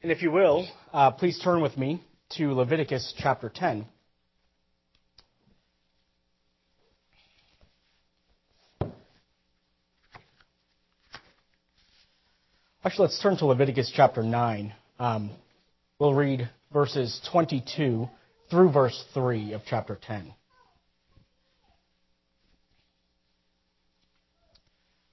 And 0.00 0.12
if 0.12 0.22
you 0.22 0.30
will, 0.30 0.68
uh, 0.92 1.10
please 1.10 1.40
turn 1.42 1.60
with 1.60 1.76
me 1.76 2.00
to 2.36 2.52
Leviticus 2.52 3.14
chapter 3.18 3.50
10. 3.52 3.84
Actually, 12.84 13.08
let's 13.08 13.20
turn 13.20 13.36
to 13.38 13.46
Leviticus 13.46 13.92
chapter 13.92 14.22
9. 14.22 14.72
Um, 15.00 15.30
we'll 15.98 16.14
read 16.14 16.48
verses 16.72 17.20
22 17.32 18.08
through 18.50 18.70
verse 18.70 19.04
3 19.14 19.52
of 19.54 19.62
chapter 19.66 19.98
10. 20.00 20.32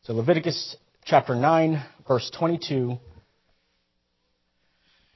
So, 0.04 0.14
Leviticus 0.14 0.78
chapter 1.06 1.34
9, 1.34 1.84
verse 2.08 2.32
22 2.38 3.00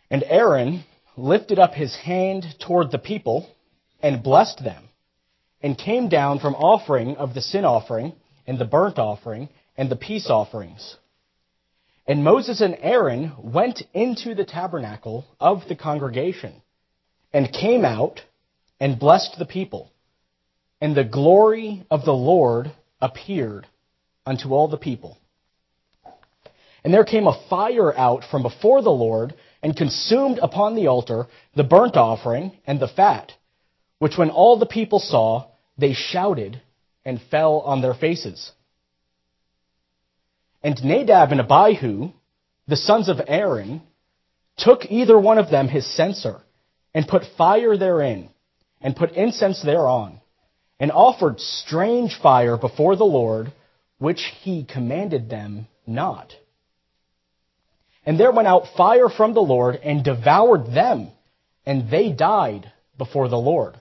and 0.09 0.23
Aaron 0.27 0.83
lifted 1.15 1.59
up 1.59 1.73
his 1.73 1.95
hand 1.95 2.45
toward 2.59 2.91
the 2.91 2.97
people 2.97 3.49
and 4.01 4.23
blessed 4.23 4.63
them, 4.63 4.83
and 5.61 5.77
came 5.77 6.07
down 6.07 6.39
from 6.39 6.55
offering 6.55 7.17
of 7.17 7.33
the 7.33 7.41
sin 7.41 7.65
offering, 7.65 8.13
and 8.47 8.57
the 8.57 8.65
burnt 8.65 8.97
offering, 8.97 9.49
and 9.77 9.89
the 9.89 9.95
peace 9.95 10.29
offerings. 10.29 10.95
And 12.07 12.23
Moses 12.23 12.61
and 12.61 12.77
Aaron 12.79 13.33
went 13.37 13.83
into 13.93 14.33
the 14.33 14.45
tabernacle 14.45 15.25
of 15.39 15.67
the 15.67 15.75
congregation, 15.75 16.53
and 17.33 17.51
came 17.51 17.85
out 17.85 18.21
and 18.79 18.97
blessed 18.97 19.35
the 19.37 19.45
people. 19.45 19.91
And 20.81 20.95
the 20.95 21.03
glory 21.03 21.85
of 21.91 22.05
the 22.05 22.13
Lord 22.13 22.71
appeared 23.01 23.67
unto 24.25 24.53
all 24.53 24.69
the 24.69 24.77
people. 24.77 25.17
And 26.83 26.93
there 26.93 27.03
came 27.03 27.27
a 27.27 27.47
fire 27.49 27.95
out 27.95 28.23
from 28.31 28.41
before 28.41 28.81
the 28.81 28.89
Lord 28.89 29.33
and 29.61 29.75
consumed 29.75 30.39
upon 30.41 30.75
the 30.75 30.87
altar 30.87 31.27
the 31.55 31.63
burnt 31.63 31.97
offering 31.97 32.51
and 32.65 32.79
the 32.79 32.87
fat, 32.87 33.33
which 33.99 34.17
when 34.17 34.29
all 34.29 34.57
the 34.57 34.65
people 34.65 34.99
saw, 34.99 35.45
they 35.77 35.93
shouted 35.93 36.61
and 37.05 37.21
fell 37.31 37.59
on 37.61 37.81
their 37.81 37.93
faces. 37.93 38.51
And 40.63 40.83
Nadab 40.83 41.31
and 41.31 41.41
Abihu, 41.41 42.11
the 42.67 42.75
sons 42.75 43.09
of 43.09 43.21
Aaron, 43.27 43.81
took 44.57 44.85
either 44.89 45.17
one 45.17 45.37
of 45.37 45.49
them 45.49 45.67
his 45.67 45.85
censer, 45.95 46.41
and 46.93 47.07
put 47.07 47.23
fire 47.37 47.77
therein, 47.77 48.29
and 48.81 48.95
put 48.95 49.11
incense 49.13 49.61
thereon, 49.61 50.19
and 50.79 50.91
offered 50.91 51.39
strange 51.39 52.17
fire 52.21 52.57
before 52.57 52.95
the 52.95 53.05
Lord, 53.05 53.51
which 53.97 54.21
he 54.41 54.65
commanded 54.65 55.29
them 55.29 55.67
not. 55.87 56.33
And 58.05 58.19
there 58.19 58.31
went 58.31 58.47
out 58.47 58.75
fire 58.77 59.09
from 59.09 59.33
the 59.33 59.41
Lord 59.41 59.75
and 59.75 60.03
devoured 60.03 60.67
them, 60.73 61.11
and 61.65 61.89
they 61.89 62.11
died 62.11 62.71
before 62.97 63.27
the 63.27 63.37
Lord. 63.37 63.79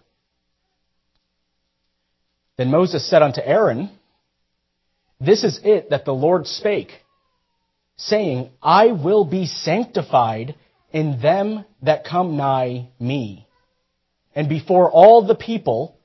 Then 2.57 2.71
Moses 2.71 3.09
said 3.09 3.23
unto 3.23 3.41
Aaron, 3.41 3.91
This 5.21 5.45
is 5.45 5.61
it 5.63 5.91
that 5.91 6.05
the 6.05 6.15
Lord 6.15 6.47
spake, 6.47 6.93
saying, 7.97 8.51
I 8.63 8.89
will 8.93 9.25
be 9.25 9.47
sanctified 9.47 10.57
in 10.93 11.21
them 11.21 11.65
that 11.83 12.05
come 12.05 12.37
nigh 12.37 12.89
me. 12.99 13.47
And 14.35 14.49
before 14.49 14.91
all 14.91 15.27
the 15.27 15.35
people, 15.35 15.97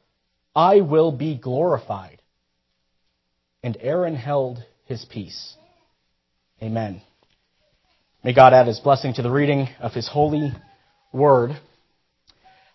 I 0.55 0.81
will 0.81 1.11
be 1.11 1.35
glorified. 1.35 2.21
And 3.63 3.77
Aaron 3.79 4.15
held 4.15 4.63
his 4.85 5.05
peace. 5.05 5.55
Amen. 6.61 7.01
May 8.25 8.33
God 8.33 8.53
add 8.53 8.67
his 8.67 8.79
blessing 8.79 9.13
to 9.15 9.21
the 9.21 9.29
reading 9.29 9.67
of 9.81 9.91
his 9.91 10.07
holy 10.07 10.53
word. 11.11 11.59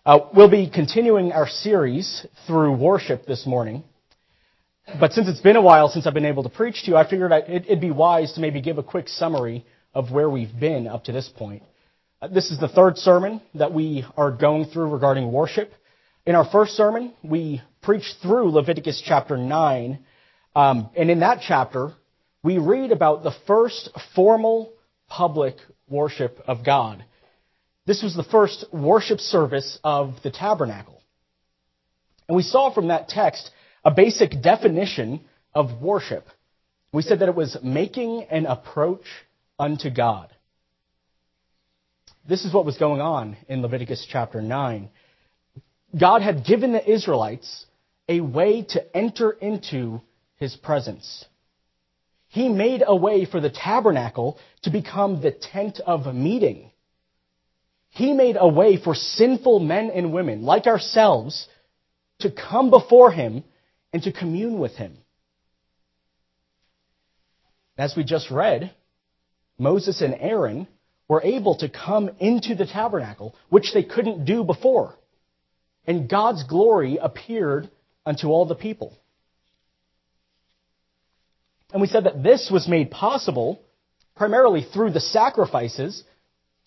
Uh, 0.05 0.19
we'll 0.31 0.47
be 0.47 0.69
continuing 0.69 1.31
our 1.31 1.47
series 1.47 2.23
through 2.45 2.77
worship 2.77 3.25
this 3.25 3.47
morning. 3.47 3.83
But 4.99 5.13
since 5.13 5.27
it's 5.27 5.41
been 5.41 5.55
a 5.55 5.61
while 5.61 5.89
since 5.89 6.05
I've 6.05 6.13
been 6.13 6.25
able 6.25 6.43
to 6.43 6.49
preach 6.49 6.83
to 6.83 6.91
you, 6.91 6.97
I 6.97 7.09
figured 7.09 7.31
it'd 7.31 7.81
be 7.81 7.89
wise 7.89 8.33
to 8.33 8.41
maybe 8.41 8.61
give 8.61 8.77
a 8.77 8.83
quick 8.83 9.07
summary 9.07 9.65
of 9.95 10.11
where 10.11 10.29
we've 10.29 10.53
been 10.59 10.85
up 10.85 11.05
to 11.05 11.11
this 11.11 11.27
point. 11.35 11.63
Uh, 12.21 12.27
this 12.27 12.51
is 12.51 12.59
the 12.59 12.67
third 12.67 12.99
sermon 12.99 13.41
that 13.55 13.73
we 13.73 14.05
are 14.15 14.29
going 14.29 14.65
through 14.65 14.91
regarding 14.91 15.31
worship. 15.31 15.73
In 16.27 16.35
our 16.35 16.47
first 16.51 16.73
sermon, 16.73 17.11
we 17.23 17.63
preached 17.81 18.17
through 18.21 18.51
Leviticus 18.51 19.01
chapter 19.03 19.35
9. 19.35 19.97
Um, 20.55 20.91
and 20.95 21.09
in 21.09 21.21
that 21.21 21.39
chapter, 21.41 21.93
we 22.43 22.59
read 22.59 22.91
about 22.91 23.23
the 23.23 23.33
first 23.47 23.89
formal 24.13 24.73
public 25.09 25.55
worship 25.89 26.39
of 26.47 26.63
God. 26.63 27.03
This 27.85 28.03
was 28.03 28.15
the 28.15 28.23
first 28.23 28.65
worship 28.71 29.19
service 29.19 29.79
of 29.83 30.15
the 30.23 30.31
tabernacle. 30.31 31.01
And 32.27 32.35
we 32.35 32.43
saw 32.43 32.71
from 32.71 32.89
that 32.89 33.09
text 33.09 33.49
a 33.83 33.91
basic 33.91 34.41
definition 34.41 35.21
of 35.53 35.81
worship. 35.81 36.27
We 36.91 37.01
said 37.01 37.19
that 37.19 37.29
it 37.29 37.35
was 37.35 37.57
making 37.63 38.27
an 38.29 38.45
approach 38.45 39.05
unto 39.57 39.89
God. 39.89 40.29
This 42.27 42.45
is 42.45 42.53
what 42.53 42.65
was 42.65 42.77
going 42.77 43.01
on 43.01 43.37
in 43.47 43.63
Leviticus 43.63 44.05
chapter 44.07 44.41
9. 44.41 44.89
God 45.99 46.21
had 46.21 46.45
given 46.45 46.73
the 46.73 46.91
Israelites 46.91 47.65
a 48.07 48.21
way 48.21 48.61
to 48.69 48.95
enter 48.95 49.31
into 49.31 50.01
his 50.35 50.55
presence. 50.55 51.25
He 52.29 52.47
made 52.47 52.83
a 52.85 52.95
way 52.95 53.25
for 53.25 53.39
the 53.39 53.49
tabernacle 53.49 54.37
to 54.63 54.69
become 54.69 55.21
the 55.21 55.31
tent 55.31 55.79
of 55.85 56.13
meeting. 56.13 56.71
He 57.89 58.13
made 58.13 58.37
a 58.39 58.47
way 58.47 58.77
for 58.77 58.93
sinful 58.93 59.59
men 59.59 59.89
and 59.89 60.13
women 60.13 60.43
like 60.43 60.67
ourselves 60.67 61.47
to 62.19 62.29
come 62.31 62.69
before 62.69 63.11
Him 63.11 63.43
and 63.91 64.03
to 64.03 64.11
commune 64.11 64.59
with 64.59 64.73
Him. 64.73 64.97
As 67.77 67.95
we 67.95 68.03
just 68.03 68.29
read, 68.29 68.71
Moses 69.57 70.01
and 70.01 70.13
Aaron 70.13 70.67
were 71.07 71.23
able 71.23 71.55
to 71.57 71.69
come 71.69 72.11
into 72.19 72.53
the 72.53 72.67
tabernacle, 72.67 73.35
which 73.49 73.73
they 73.73 73.83
couldn't 73.83 74.25
do 74.25 74.43
before. 74.43 74.95
And 75.87 76.07
God's 76.07 76.43
glory 76.43 76.97
appeared 76.97 77.71
unto 78.05 78.27
all 78.27 78.45
the 78.45 78.53
people. 78.53 78.95
And 81.71 81.81
we 81.81 81.87
said 81.87 82.05
that 82.05 82.23
this 82.23 82.49
was 82.51 82.67
made 82.67 82.91
possible 82.91 83.61
primarily 84.15 84.63
through 84.63 84.91
the 84.91 84.99
sacrifices 84.99 86.03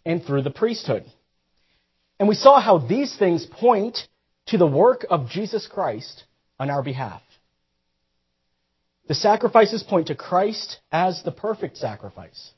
and 0.04 0.24
through 0.24 0.42
the 0.42 0.50
priesthood. 0.50 1.04
And 2.18 2.28
we 2.28 2.34
saw 2.34 2.60
how 2.60 2.78
these 2.78 3.16
things 3.16 3.46
point 3.46 3.98
to 4.46 4.58
the 4.58 4.66
work 4.66 5.04
of 5.10 5.28
Jesus 5.28 5.66
Christ 5.66 6.24
on 6.58 6.70
our 6.70 6.82
behalf. 6.82 7.22
The 9.08 9.14
sacrifices 9.14 9.82
point 9.82 10.06
to 10.06 10.14
Christ 10.14 10.78
as 10.90 11.22
the 11.24 11.32
perfect 11.32 11.76
sacrifice. 11.76 12.52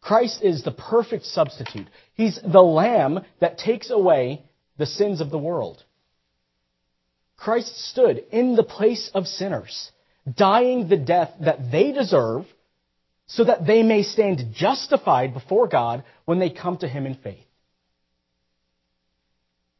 Christ 0.00 0.42
is 0.42 0.64
the 0.64 0.70
perfect 0.70 1.26
substitute. 1.26 1.86
He's 2.14 2.40
the 2.42 2.62
lamb 2.62 3.20
that 3.40 3.58
takes 3.58 3.90
away 3.90 4.42
the 4.78 4.86
sins 4.86 5.20
of 5.20 5.30
the 5.30 5.38
world. 5.38 5.84
Christ 7.36 7.78
stood 7.90 8.24
in 8.30 8.56
the 8.56 8.64
place 8.64 9.10
of 9.14 9.26
sinners 9.26 9.90
dying 10.36 10.88
the 10.88 10.96
death 10.96 11.30
that 11.40 11.70
they 11.70 11.92
deserve 11.92 12.46
so 13.26 13.44
that 13.44 13.66
they 13.66 13.82
may 13.82 14.02
stand 14.02 14.54
justified 14.54 15.32
before 15.34 15.68
God 15.68 16.04
when 16.24 16.38
they 16.38 16.50
come 16.50 16.76
to 16.78 16.88
Him 16.88 17.06
in 17.06 17.14
faith. 17.14 17.46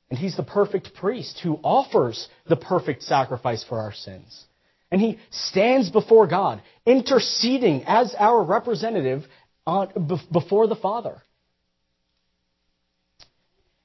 And 0.08 0.18
He's 0.18 0.36
the 0.36 0.42
perfect 0.42 0.94
priest 0.94 1.40
who 1.42 1.58
offers 1.62 2.28
the 2.48 2.56
perfect 2.56 3.02
sacrifice 3.02 3.64
for 3.64 3.80
our 3.80 3.92
sins. 3.92 4.44
And 4.90 5.00
He 5.00 5.18
stands 5.30 5.90
before 5.90 6.26
God, 6.26 6.62
interceding 6.86 7.84
as 7.86 8.14
our 8.18 8.42
representative 8.42 9.24
before 10.32 10.66
the 10.66 10.76
Father. 10.76 11.22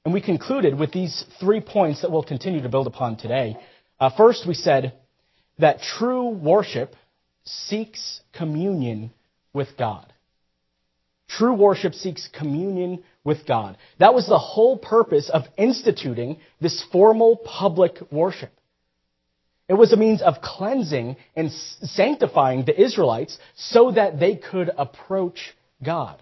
And 0.04 0.14
we 0.14 0.22
concluded 0.22 0.78
with 0.78 0.92
these 0.92 1.26
three 1.40 1.62
points 1.62 2.02
that 2.02 2.12
we'll 2.12 2.24
continue 2.24 2.62
to 2.62 2.70
build 2.70 2.86
upon 2.86 3.18
today. 3.18 3.58
Uh, 4.00 4.12
first, 4.16 4.48
we 4.48 4.54
said, 4.54 4.94
that 5.60 5.82
true 5.82 6.30
worship 6.30 6.96
seeks 7.44 8.22
communion 8.34 9.12
with 9.54 9.70
God. 9.78 10.12
True 11.28 11.54
worship 11.54 11.94
seeks 11.94 12.30
communion 12.38 13.04
with 13.24 13.48
God. 13.48 13.78
That 14.00 14.14
was 14.14 14.28
the 14.28 14.38
whole 14.38 14.78
purpose 14.78 15.30
of 15.30 15.44
instituting 15.58 16.38
this 16.62 16.84
formal 16.92 17.38
public 17.38 17.98
worship. 18.12 18.52
It 19.68 19.74
was 19.74 19.92
a 19.92 19.98
means 19.98 20.22
of 20.22 20.42
cleansing 20.42 21.18
and 21.36 21.52
sanctifying 21.52 22.66
the 22.66 22.80
Israelites 22.80 23.40
so 23.56 23.92
that 23.92 24.20
they 24.20 24.36
could 24.36 24.70
approach 24.78 25.56
God. 25.84 26.22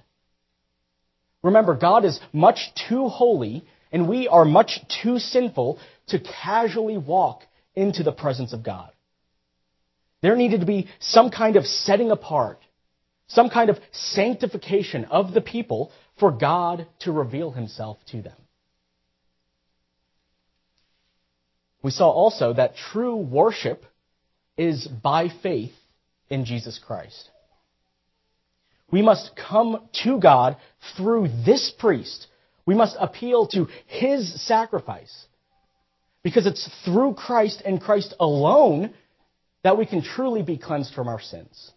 Remember, 1.44 1.75
God 1.75 2.06
is 2.06 2.21
much 2.31 2.71
too 2.88 3.09
holy 3.09 3.65
and 3.91 4.07
we 4.07 4.29
are 4.29 4.45
much 4.45 4.79
too 5.03 5.19
sinful 5.19 5.77
to 6.07 6.19
casually 6.19 6.97
walk 6.97 7.44
into 7.75 8.03
the 8.03 8.13
presence 8.13 8.53
of 8.53 8.63
God. 8.63 8.91
There 10.24 10.38
needed 10.38 10.62
to 10.62 10.66
be 10.66 10.88
some 11.00 11.30
kind 11.30 11.58
of 11.58 11.66
setting 11.66 12.10
apart, 12.10 12.60
some 13.28 13.50
kind 13.50 13.70
of 13.70 13.78
sanctification 13.92 15.04
of 15.06 15.34
the 15.34 15.42
people 15.42 15.92
for 16.18 16.31
God 16.31 16.88
to 17.00 17.12
reveal 17.12 17.52
himself 17.52 17.98
to 18.12 18.22
them. 18.22 18.38
We 21.84 21.92
saw 21.92 22.10
also 22.10 22.54
that 22.54 22.78
true 22.78 23.18
worship 23.18 23.84
is 24.58 24.88
by 24.88 25.28
faith 25.28 25.74
in 26.30 26.46
Jesus 26.46 26.80
Christ. 26.80 27.30
We 28.90 29.02
must 29.02 29.36
come 29.36 29.90
to 30.06 30.22
God 30.22 30.56
through 30.96 31.28
this 31.46 31.70
priest. 31.78 32.28
We 32.66 32.75
must 32.75 32.96
appeal 32.98 33.48
to 33.48 33.68
his 33.88 34.42
sacrifice. 34.48 35.25
Because 36.24 36.46
it's 36.46 36.70
through 36.86 37.16
Christ 37.16 37.62
and 37.66 37.81
Christ 37.81 38.14
alone 38.22 38.94
that 39.63 39.77
we 39.77 39.86
can 39.86 40.01
truly 40.01 40.44
be 40.44 40.57
cleansed 40.57 40.94
from 40.94 41.07
our 41.07 41.21
sins. 41.21 41.71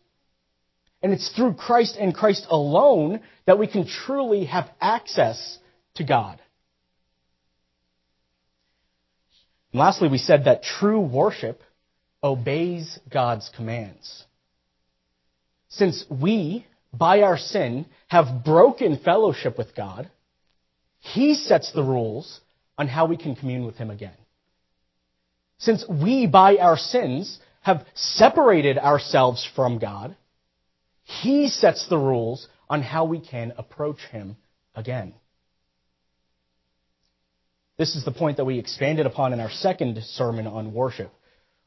And 1.03 1.13
it's 1.13 1.29
through 1.31 1.55
Christ 1.55 1.97
and 1.99 2.15
Christ 2.15 2.47
alone 2.51 3.21
that 3.47 3.59
we 3.59 3.67
can 3.67 3.87
truly 3.87 4.47
have 4.47 4.69
access 4.81 5.59
to 5.95 6.05
God. 6.05 6.41
And 9.73 9.81
lastly, 9.81 10.09
we 10.09 10.19
said 10.19 10.45
that 10.45 10.63
true 10.63 11.01
worship 11.01 11.63
obeys 12.23 12.99
God's 13.13 13.51
commands. 13.55 14.25
Since 15.69 16.05
we, 16.11 16.67
by 16.93 17.23
our 17.23 17.37
sin, 17.37 17.87
have 18.09 18.45
broken 18.45 18.99
fellowship 18.99 19.59
with 19.59 19.77
God, 19.77 20.11
He 21.01 21.35
sets 21.35 21.73
the 21.73 21.83
rules 21.83 22.41
on 22.79 22.89
how 22.89 23.07
we 23.07 23.17
can 23.17 23.37
commune 23.37 23.67
with 23.67 23.77
Him 23.77 23.91
again. 23.91 24.17
Since 25.59 25.85
we, 25.89 26.27
by 26.27 26.57
our 26.57 26.77
sins, 26.77 27.39
have 27.67 27.85
separated 27.95 28.79
ourselves 28.79 29.45
from 29.57 29.81
God, 29.81 30.15
He 31.03 31.49
sets 31.49 31.89
the 31.89 31.99
rules 31.99 32.47
on 32.71 32.81
how 32.81 33.07
we 33.07 33.19
can 33.19 33.55
approach 33.59 33.99
Him 34.13 34.37
again. 34.77 35.15
This 37.77 37.97
is 37.97 38.05
the 38.05 38.13
point 38.13 38.37
that 38.37 38.45
we 38.45 38.61
expanded 38.61 39.05
upon 39.05 39.33
in 39.33 39.41
our 39.41 39.51
second 39.51 40.01
sermon 40.05 40.47
on 40.47 40.75
worship. 40.75 41.13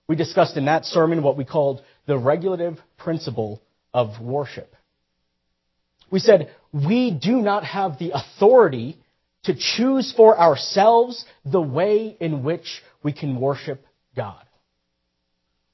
We 0.07 0.15
discussed 0.15 0.55
in 0.55 0.65
that 0.65 0.85
sermon 0.85 1.21
what 1.21 1.35
we 1.35 1.43
called 1.43 1.81
the 2.07 2.17
regulative 2.17 2.79
principle 2.97 3.61
of 3.93 4.21
worship. 4.21 4.73
We 6.09 6.19
said 6.19 6.49
we 6.71 7.11
do 7.11 7.41
not 7.41 7.65
have 7.65 7.99
the 7.99 8.11
authority 8.11 8.97
to 9.43 9.53
choose 9.53 10.13
for 10.15 10.39
ourselves 10.39 11.25
the 11.43 11.61
way 11.61 12.15
in 12.21 12.41
which 12.43 12.81
we 13.03 13.11
can 13.11 13.37
worship 13.37 13.85
God. 14.15 14.45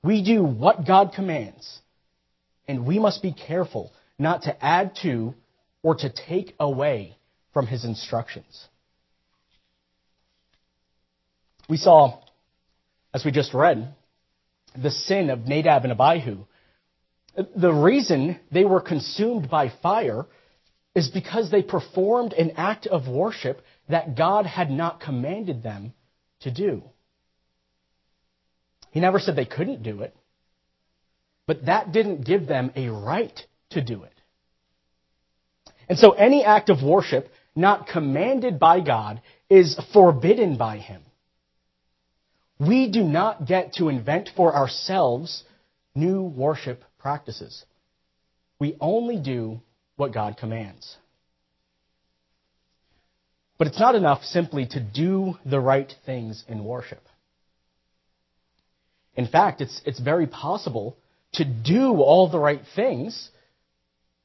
We 0.05 0.21
do 0.23 0.43
what 0.43 0.85
God 0.85 1.13
commands, 1.15 1.79
and 2.67 2.85
we 2.85 2.99
must 2.99 3.23
be 3.23 3.33
careful 3.33 3.91
not 4.19 4.43
to 4.43 4.63
add 4.63 4.95
to 5.01 5.33
or 5.81 5.95
to 5.95 6.09
take 6.11 6.53
away 6.59 7.17
from 7.53 7.65
his 7.65 7.83
instructions. 7.83 8.67
We 11.67 11.77
saw, 11.77 12.19
as 13.15 13.25
we 13.25 13.31
just 13.31 13.55
read, 13.55 13.95
the 14.79 14.91
sin 14.91 15.31
of 15.31 15.47
Nadab 15.47 15.85
and 15.85 15.99
Abihu. 15.99 16.45
The 17.55 17.73
reason 17.73 18.39
they 18.51 18.63
were 18.63 18.81
consumed 18.81 19.49
by 19.49 19.73
fire 19.81 20.27
is 20.93 21.09
because 21.09 21.49
they 21.49 21.63
performed 21.63 22.33
an 22.33 22.51
act 22.57 22.85
of 22.85 23.07
worship 23.07 23.59
that 23.89 24.15
God 24.15 24.45
had 24.45 24.69
not 24.69 25.01
commanded 25.01 25.63
them 25.63 25.93
to 26.41 26.51
do. 26.51 26.83
He 28.95 29.01
never 29.01 29.19
said 29.19 29.35
they 29.35 29.43
couldn't 29.43 29.83
do 29.83 30.03
it, 30.03 30.15
but 31.47 31.65
that 31.65 31.91
didn't 31.91 32.25
give 32.25 32.47
them 32.47 32.71
a 32.77 32.87
right 32.87 33.37
to 33.71 33.81
do 33.83 34.03
it. 34.03 34.13
And 35.89 35.99
so 35.99 36.11
any 36.11 36.45
act 36.45 36.69
of 36.69 36.81
worship 36.81 37.27
not 37.57 37.87
commanded 37.87 38.57
by 38.57 38.79
God 38.79 39.21
is 39.49 39.77
forbidden 39.91 40.57
by 40.57 40.77
Him. 40.77 41.01
We 42.57 42.89
do 42.89 43.03
not 43.03 43.45
get 43.45 43.73
to 43.73 43.89
invent 43.89 44.29
for 44.33 44.55
ourselves 44.55 45.43
new 45.93 46.23
worship 46.23 46.81
practices. 46.97 47.65
We 48.59 48.77
only 48.79 49.19
do 49.19 49.59
what 49.97 50.13
God 50.13 50.37
commands. 50.37 50.95
But 53.57 53.67
it's 53.67 53.79
not 53.79 53.95
enough 53.95 54.23
simply 54.23 54.67
to 54.67 54.79
do 54.79 55.35
the 55.45 55.59
right 55.59 55.93
things 56.05 56.45
in 56.47 56.63
worship. 56.63 57.04
In 59.15 59.27
fact, 59.27 59.61
it's, 59.61 59.81
it's 59.85 59.99
very 59.99 60.27
possible 60.27 60.97
to 61.33 61.45
do 61.45 62.01
all 62.01 62.29
the 62.29 62.39
right 62.39 62.61
things 62.75 63.29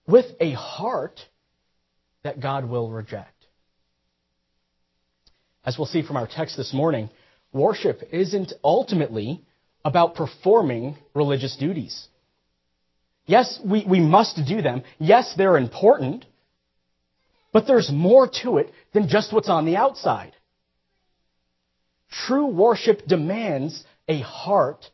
with 0.07 0.27
a 0.41 0.53
heart 0.53 1.21
that 2.23 2.41
God 2.41 2.69
will 2.69 2.91
reject. 2.91 3.35
As 5.65 5.79
we'll 5.79 5.87
see 5.87 6.03
from 6.03 6.17
our 6.17 6.27
text 6.27 6.57
this 6.57 6.73
morning, 6.73 7.11
worship 7.53 8.01
isn't 8.13 8.53
ultimately 8.65 9.45
about 9.85 10.15
performing 10.15 10.97
religious 11.15 11.57
duties. 11.57 12.09
Yes, 13.27 13.61
we, 13.65 13.85
we 13.89 14.01
must 14.01 14.41
do 14.47 14.63
them. 14.63 14.83
Yes, 14.99 15.35
they're 15.37 15.57
important. 15.57 16.25
But 17.53 17.67
there's 17.67 17.91
more 17.91 18.29
to 18.43 18.59
it 18.59 18.73
than 18.93 19.09
just 19.09 19.33
what's 19.33 19.49
on 19.49 19.67
the 19.67 19.77
outside. 19.77 20.33
True 22.11 22.47
worship 22.47 23.07
demands 23.07 23.85
a 24.09 24.21
heart 24.21 24.85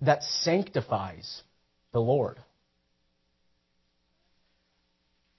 that 0.00 0.22
sanctifies 0.22 1.42
the 1.92 2.00
Lord. 2.00 2.38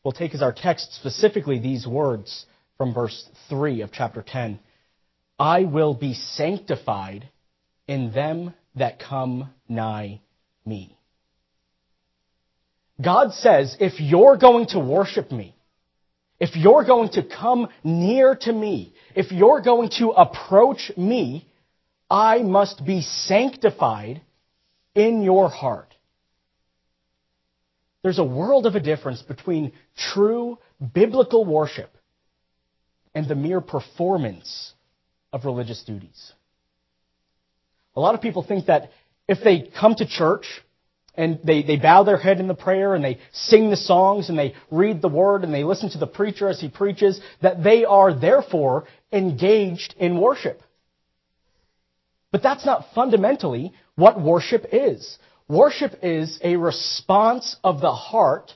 We'll 0.04 0.12
take 0.12 0.36
as 0.36 0.42
our 0.42 0.54
text 0.54 0.94
specifically 0.96 1.60
these 1.60 1.88
words 1.88 2.46
from 2.78 2.94
verse 2.94 3.28
3 3.50 3.82
of 3.82 3.92
chapter 3.92 4.22
10. 4.26 4.60
I 5.40 5.64
will 5.64 5.94
be 5.94 6.14
sanctified 6.14 7.30
in 7.88 8.12
them 8.12 8.54
that 8.76 9.00
come 9.00 9.50
nigh 9.68 10.22
me. 10.66 10.98
God 13.02 13.34
says, 13.34 13.76
if 13.80 14.00
you're 14.00 14.38
going 14.38 14.68
to 14.68 14.80
worship 14.80 15.32
me, 15.32 15.56
if 16.44 16.58
you're 16.58 16.84
going 16.84 17.08
to 17.12 17.24
come 17.24 17.70
near 17.86 18.36
to 18.36 18.52
me, 18.52 18.94
if 19.16 19.32
you're 19.32 19.62
going 19.62 19.90
to 20.00 20.10
approach 20.10 20.92
me, 20.98 21.48
I 22.10 22.40
must 22.40 22.86
be 22.86 23.02
sanctified 23.02 24.22
in 24.94 25.22
your 25.22 25.48
heart. 25.48 25.96
There's 28.02 28.20
a 28.20 28.26
world 28.26 28.66
of 28.66 28.76
a 28.76 28.82
difference 28.82 29.22
between 29.22 29.72
true 30.14 30.58
biblical 30.94 31.46
worship 31.46 31.96
and 33.16 33.26
the 33.26 33.36
mere 33.36 33.62
performance 33.62 34.74
of 35.32 35.46
religious 35.46 35.82
duties. 35.84 36.34
A 37.96 38.02
lot 38.02 38.16
of 38.16 38.22
people 38.22 38.44
think 38.44 38.66
that 38.66 38.92
if 39.30 39.38
they 39.46 39.72
come 39.80 39.96
to 39.96 40.06
church 40.06 40.46
and 41.16 41.40
they, 41.44 41.62
they 41.62 41.78
bow 41.78 42.04
their 42.04 42.18
head 42.18 42.40
in 42.40 42.48
the 42.48 42.56
prayer 42.56 42.96
and 42.96 43.04
they 43.04 43.20
sing 43.32 43.70
the 43.70 43.78
songs 43.78 44.30
and 44.30 44.38
they 44.38 44.56
read 44.72 45.02
the 45.02 45.10
word 45.10 45.44
and 45.44 45.54
they 45.54 45.64
listen 45.64 45.90
to 45.92 46.00
the 46.00 46.08
preacher 46.08 46.50
as 46.50 46.60
he 46.60 46.70
preaches, 46.70 47.20
that 47.42 47.64
they 47.64 47.86
are 47.86 48.14
therefore 48.14 48.86
engaged 49.12 49.94
in 50.00 50.20
worship. 50.20 50.62
But 52.32 52.42
that's 52.42 52.66
not 52.66 52.88
fundamentally 52.96 53.74
what 53.96 54.20
worship 54.20 54.66
is. 54.72 55.18
Worship 55.48 56.00
is 56.02 56.40
a 56.44 56.56
response 56.56 57.58
of 57.64 57.80
the 57.80 57.94
heart 57.94 58.52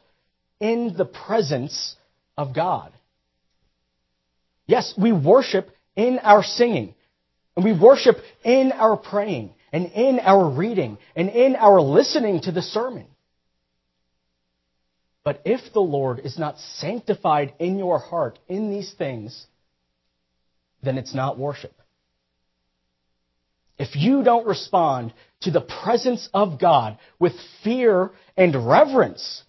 in 0.59 0.95
the 0.97 1.05
presence 1.05 1.95
of 2.37 2.55
God. 2.55 2.91
Yes, 4.65 4.95
we 4.99 5.11
worship 5.11 5.69
in 5.95 6.19
our 6.19 6.43
singing. 6.43 6.95
And 7.55 7.63
we 7.63 7.77
worship 7.77 8.17
in 8.43 8.71
our 8.71 8.97
praying 8.97 9.53
and 9.71 9.87
in 9.87 10.19
our 10.19 10.49
reading 10.49 10.97
and 11.15 11.29
in 11.29 11.55
our 11.55 11.81
listening 11.81 12.41
to 12.41 12.51
the 12.51 12.61
sermon. 12.61 13.05
But 15.23 15.41
if 15.43 15.73
the 15.73 15.81
Lord 15.81 16.19
is 16.19 16.39
not 16.39 16.57
sanctified 16.57 17.53
in 17.59 17.77
your 17.77 17.99
heart 17.99 18.39
in 18.47 18.71
these 18.71 18.93
things, 18.97 19.45
then 20.81 20.97
it's 20.97 21.13
not 21.13 21.37
worship. 21.37 21.73
If 23.77 23.95
you 23.95 24.23
don't 24.23 24.47
respond 24.47 25.13
to 25.41 25.51
the 25.51 25.61
presence 25.61 26.29
of 26.33 26.59
God 26.59 26.97
with 27.19 27.33
fear 27.63 28.11
and 28.35 28.67
reverence, 28.67 29.43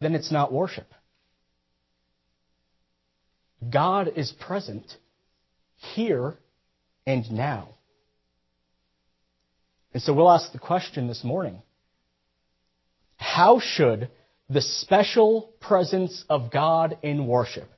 then 0.00 0.14
it's 0.14 0.32
not 0.32 0.52
worship. 0.52 0.92
God 3.70 4.12
is 4.16 4.32
present 4.32 4.92
here 5.76 6.34
and 7.06 7.30
now. 7.30 7.68
And 9.92 10.02
so 10.02 10.12
we'll 10.12 10.30
ask 10.30 10.52
the 10.52 10.58
question 10.58 11.08
this 11.08 11.24
morning 11.24 11.62
How 13.16 13.60
should 13.60 14.08
the 14.48 14.62
special 14.62 15.52
presence 15.60 16.24
of 16.28 16.50
God 16.50 16.98
in 17.02 17.26
worship 17.26 17.70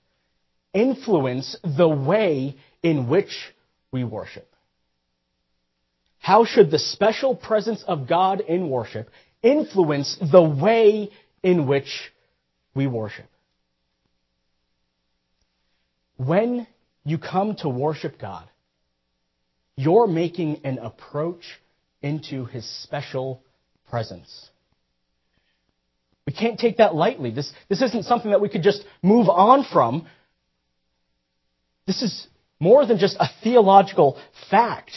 influence 0.72 1.56
the 1.62 1.88
way 1.88 2.56
in 2.82 3.08
which 3.08 3.52
we 3.92 4.04
worship? 4.04 4.48
How 6.18 6.44
should 6.44 6.70
the 6.70 6.78
special 6.78 7.36
presence 7.36 7.84
of 7.86 8.08
God 8.08 8.40
in 8.40 8.70
worship 8.70 9.10
influence 9.44 10.16
the 10.32 10.42
way 10.42 11.10
in 11.42 11.68
which 11.68 12.10
we 12.74 12.86
worship. 12.88 13.26
When 16.16 16.66
you 17.04 17.18
come 17.18 17.54
to 17.56 17.68
worship 17.68 18.18
God, 18.18 18.48
you're 19.76 20.06
making 20.06 20.60
an 20.64 20.78
approach 20.78 21.44
into 22.04 22.44
his 22.44 22.68
special 22.82 23.42
presence. 23.88 24.50
We 26.26 26.34
can't 26.34 26.58
take 26.58 26.76
that 26.76 26.94
lightly. 26.94 27.30
This, 27.30 27.50
this 27.70 27.80
isn't 27.80 28.04
something 28.04 28.30
that 28.30 28.42
we 28.42 28.50
could 28.50 28.62
just 28.62 28.84
move 29.02 29.30
on 29.30 29.64
from. 29.64 30.06
This 31.86 32.02
is 32.02 32.26
more 32.60 32.84
than 32.84 32.98
just 32.98 33.16
a 33.18 33.28
theological 33.42 34.20
fact. 34.50 34.90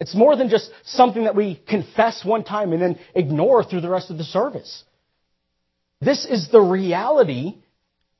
It's 0.00 0.14
more 0.14 0.34
than 0.34 0.48
just 0.48 0.70
something 0.84 1.24
that 1.24 1.36
we 1.36 1.62
confess 1.68 2.24
one 2.24 2.44
time 2.44 2.72
and 2.72 2.80
then 2.80 2.98
ignore 3.14 3.62
through 3.62 3.82
the 3.82 3.90
rest 3.90 4.10
of 4.10 4.16
the 4.16 4.24
service. 4.24 4.84
This 6.00 6.24
is 6.24 6.48
the 6.50 6.60
reality 6.60 7.56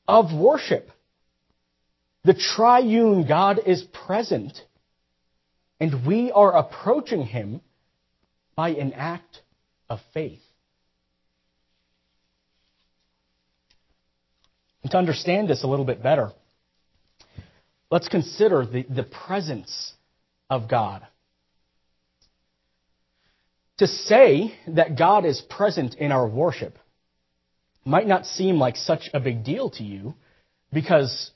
of 0.06 0.34
worship. 0.34 0.90
The 2.24 2.34
triune 2.34 3.26
God 3.26 3.58
is 3.66 3.82
present, 3.82 4.56
and 5.80 6.06
we 6.06 6.30
are 6.30 6.54
approaching 6.56 7.22
him 7.22 7.62
by 8.62 8.68
an 8.68 8.92
act 8.92 9.40
of 9.90 9.98
faith. 10.14 10.38
And 14.84 14.92
to 14.92 14.98
understand 14.98 15.48
this 15.48 15.64
a 15.64 15.66
little 15.66 15.84
bit 15.84 16.00
better, 16.00 16.30
let's 17.90 18.06
consider 18.06 18.64
the, 18.64 18.84
the 18.84 19.02
presence 19.02 19.94
of 20.48 20.70
God. 20.70 21.04
To 23.78 23.88
say 23.88 24.54
that 24.68 24.96
God 24.96 25.24
is 25.24 25.40
present 25.50 25.96
in 25.96 26.12
our 26.12 26.28
worship 26.28 26.78
might 27.84 28.06
not 28.06 28.26
seem 28.26 28.60
like 28.60 28.76
such 28.76 29.10
a 29.12 29.18
big 29.18 29.42
deal 29.42 29.70
to 29.70 29.82
you 29.82 30.14
because, 30.72 31.32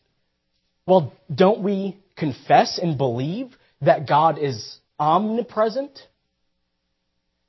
well, 0.87 1.12
don't 1.35 1.64
we 1.64 1.99
confess 2.16 2.78
and 2.80 2.97
believe 2.97 3.49
that 3.80 4.06
God 4.06 4.38
is 4.40 4.78
omnipresent? 5.00 5.99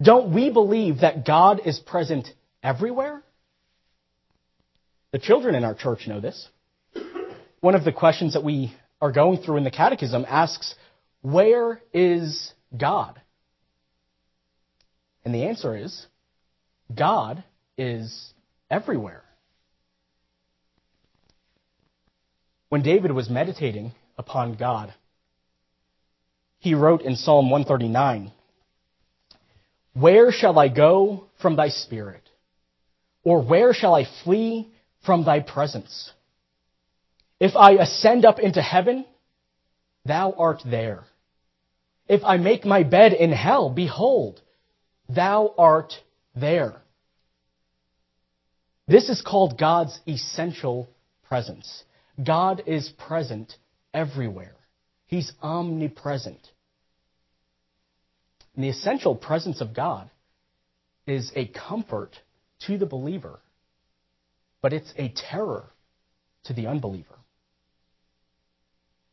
Don't 0.02 0.34
we 0.34 0.50
believe 0.50 1.02
that 1.02 1.26
God 1.26 1.62
is 1.66 1.80
present 1.80 2.28
everywhere? 2.62 3.24
The 5.12 5.20
children 5.20 5.56
in 5.56 5.64
our 5.64 5.74
church 5.74 6.08
know 6.08 6.20
this. 6.20 6.48
One 7.62 7.76
of 7.76 7.84
the 7.84 7.92
questions 7.92 8.34
that 8.34 8.44
we 8.44 8.76
are 9.02 9.12
going 9.12 9.42
through 9.42 9.58
in 9.58 9.64
the 9.64 9.72
catechism 9.72 10.26
asks, 10.28 10.76
Where 11.22 11.82
is 11.94 12.54
God? 12.78 13.20
And 15.26 15.34
the 15.34 15.46
answer 15.46 15.76
is, 15.76 16.06
God 16.96 17.44
is 17.78 18.34
everywhere. 18.70 19.24
When 22.70 22.82
David 22.82 23.12
was 23.12 23.30
meditating 23.30 23.94
upon 24.18 24.56
God, 24.56 24.94
he 26.60 26.76
wrote 26.76 27.02
in 27.02 27.16
Psalm 27.16 27.50
139, 27.50 28.32
Where 30.00 30.32
shall 30.32 30.60
I 30.60 30.68
go 30.68 31.28
from 31.42 31.56
thy 31.56 31.70
spirit? 31.70 32.22
Or 33.24 33.42
where 33.42 33.74
shall 33.74 33.96
I 33.96 34.06
flee 34.24 34.72
from 35.06 35.26
thy 35.26 35.40
presence? 35.40 36.12
If 37.40 37.56
I 37.56 37.72
ascend 37.74 38.24
up 38.24 38.40
into 38.40 38.62
heaven, 38.62 39.06
thou 40.06 40.34
art 40.38 40.62
there. 40.66 41.04
If 42.08 42.24
I 42.24 42.38
make 42.38 42.64
my 42.64 42.84
bed 42.84 43.14
in 43.14 43.32
hell, 43.32 43.70
behold, 43.72 44.40
thou 45.10 45.54
art 45.58 45.94
there. 46.36 46.82
This 48.88 49.10
is 49.10 49.22
called 49.22 49.58
God's 49.58 50.00
essential 50.08 50.88
presence. 51.28 51.84
God 52.24 52.64
is 52.68 52.90
present 52.90 53.54
everywhere. 53.94 54.56
He's 55.08 55.32
omnipresent. 55.42 56.40
And 58.58 58.64
the 58.64 58.70
essential 58.70 59.16
presence 59.16 59.62
of 59.62 59.76
God 59.76 60.10
is 61.06 61.32
a 61.36 61.46
comfort 61.46 62.20
to 62.66 62.80
the 62.80 62.88
believer, 62.88 63.40
but 64.64 64.74
it's 64.74 64.92
a 64.98 65.14
terror 65.16 65.70
to 66.46 66.54
the 66.54 66.66
unbeliever. 66.66 67.16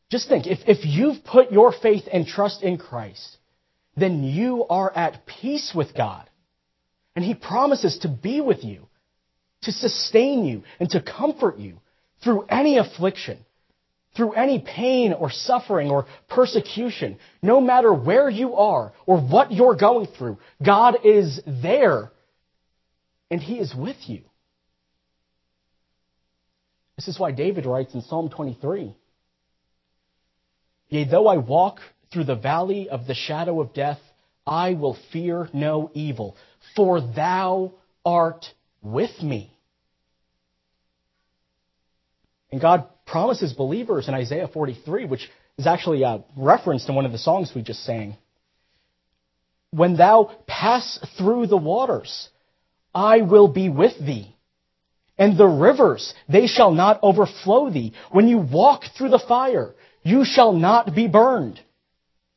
Just 0.09 0.27
think, 0.27 0.47
if, 0.47 0.59
if 0.67 0.79
you've 0.83 1.23
put 1.23 1.51
your 1.51 1.71
faith 1.71 2.05
and 2.11 2.25
trust 2.25 2.63
in 2.63 2.79
Christ, 2.79 3.37
then 3.95 4.23
you 4.23 4.65
are 4.65 4.91
at 4.91 5.27
peace 5.27 5.73
with 5.75 5.95
God. 5.95 6.27
And 7.15 7.23
He 7.23 7.35
promises 7.35 7.99
to 7.99 8.07
be 8.07 8.41
with 8.41 8.63
you, 8.63 8.87
to 9.61 9.71
sustain 9.71 10.45
you, 10.45 10.63
and 10.79 10.89
to 10.89 11.01
comfort 11.01 11.59
you 11.59 11.77
through 12.23 12.47
any 12.49 12.79
affliction, 12.79 13.44
through 14.15 14.33
any 14.33 14.59
pain 14.59 15.13
or 15.13 15.29
suffering 15.29 15.89
or 15.89 16.05
persecution. 16.29 17.17
No 17.41 17.59
matter 17.59 17.93
where 17.93 18.29
you 18.29 18.55
are 18.55 18.93
or 19.05 19.19
what 19.19 19.51
you're 19.51 19.75
going 19.75 20.07
through, 20.17 20.37
God 20.63 20.97
is 21.03 21.41
there 21.45 22.11
and 23.29 23.41
He 23.41 23.59
is 23.59 23.73
with 23.75 23.97
you. 24.07 24.21
This 26.95 27.07
is 27.09 27.19
why 27.19 27.31
David 27.31 27.65
writes 27.65 27.93
in 27.93 28.01
Psalm 28.01 28.29
23 28.29 28.95
Yea, 30.89 31.05
though 31.05 31.27
I 31.27 31.37
walk 31.37 31.79
through 32.13 32.25
the 32.25 32.35
valley 32.35 32.89
of 32.89 33.07
the 33.07 33.15
shadow 33.15 33.59
of 33.59 33.73
death, 33.73 33.99
I 34.45 34.73
will 34.73 34.97
fear 35.11 35.49
no 35.51 35.89
evil, 35.93 36.37
for 36.75 37.01
thou 37.01 37.73
art 38.05 38.45
with 38.81 39.23
me. 39.23 39.51
And 42.51 42.61
God 42.61 42.87
promises 43.05 43.53
believers 43.53 44.07
in 44.07 44.13
Isaiah 44.13 44.47
43, 44.47 45.05
which 45.05 45.29
is 45.57 45.67
actually 45.67 46.03
uh, 46.03 46.19
referenced 46.35 46.89
in 46.89 46.95
one 46.95 47.05
of 47.05 47.11
the 47.11 47.17
songs 47.17 47.51
we 47.55 47.61
just 47.61 47.83
sang. 47.83 48.17
When 49.71 49.97
thou 49.97 50.31
pass 50.47 50.99
through 51.17 51.47
the 51.47 51.57
waters, 51.57 52.29
I 52.93 53.21
will 53.21 53.47
be 53.47 53.69
with 53.69 53.97
thee. 53.99 54.35
And 55.17 55.37
the 55.37 55.47
rivers, 55.47 56.13
they 56.27 56.47
shall 56.47 56.71
not 56.71 56.99
overflow 57.01 57.69
thee. 57.69 57.93
When 58.11 58.27
you 58.27 58.37
walk 58.37 58.83
through 58.97 59.09
the 59.09 59.19
fire, 59.19 59.73
you 60.03 60.23
shall 60.25 60.53
not 60.53 60.93
be 60.93 61.07
burned, 61.07 61.59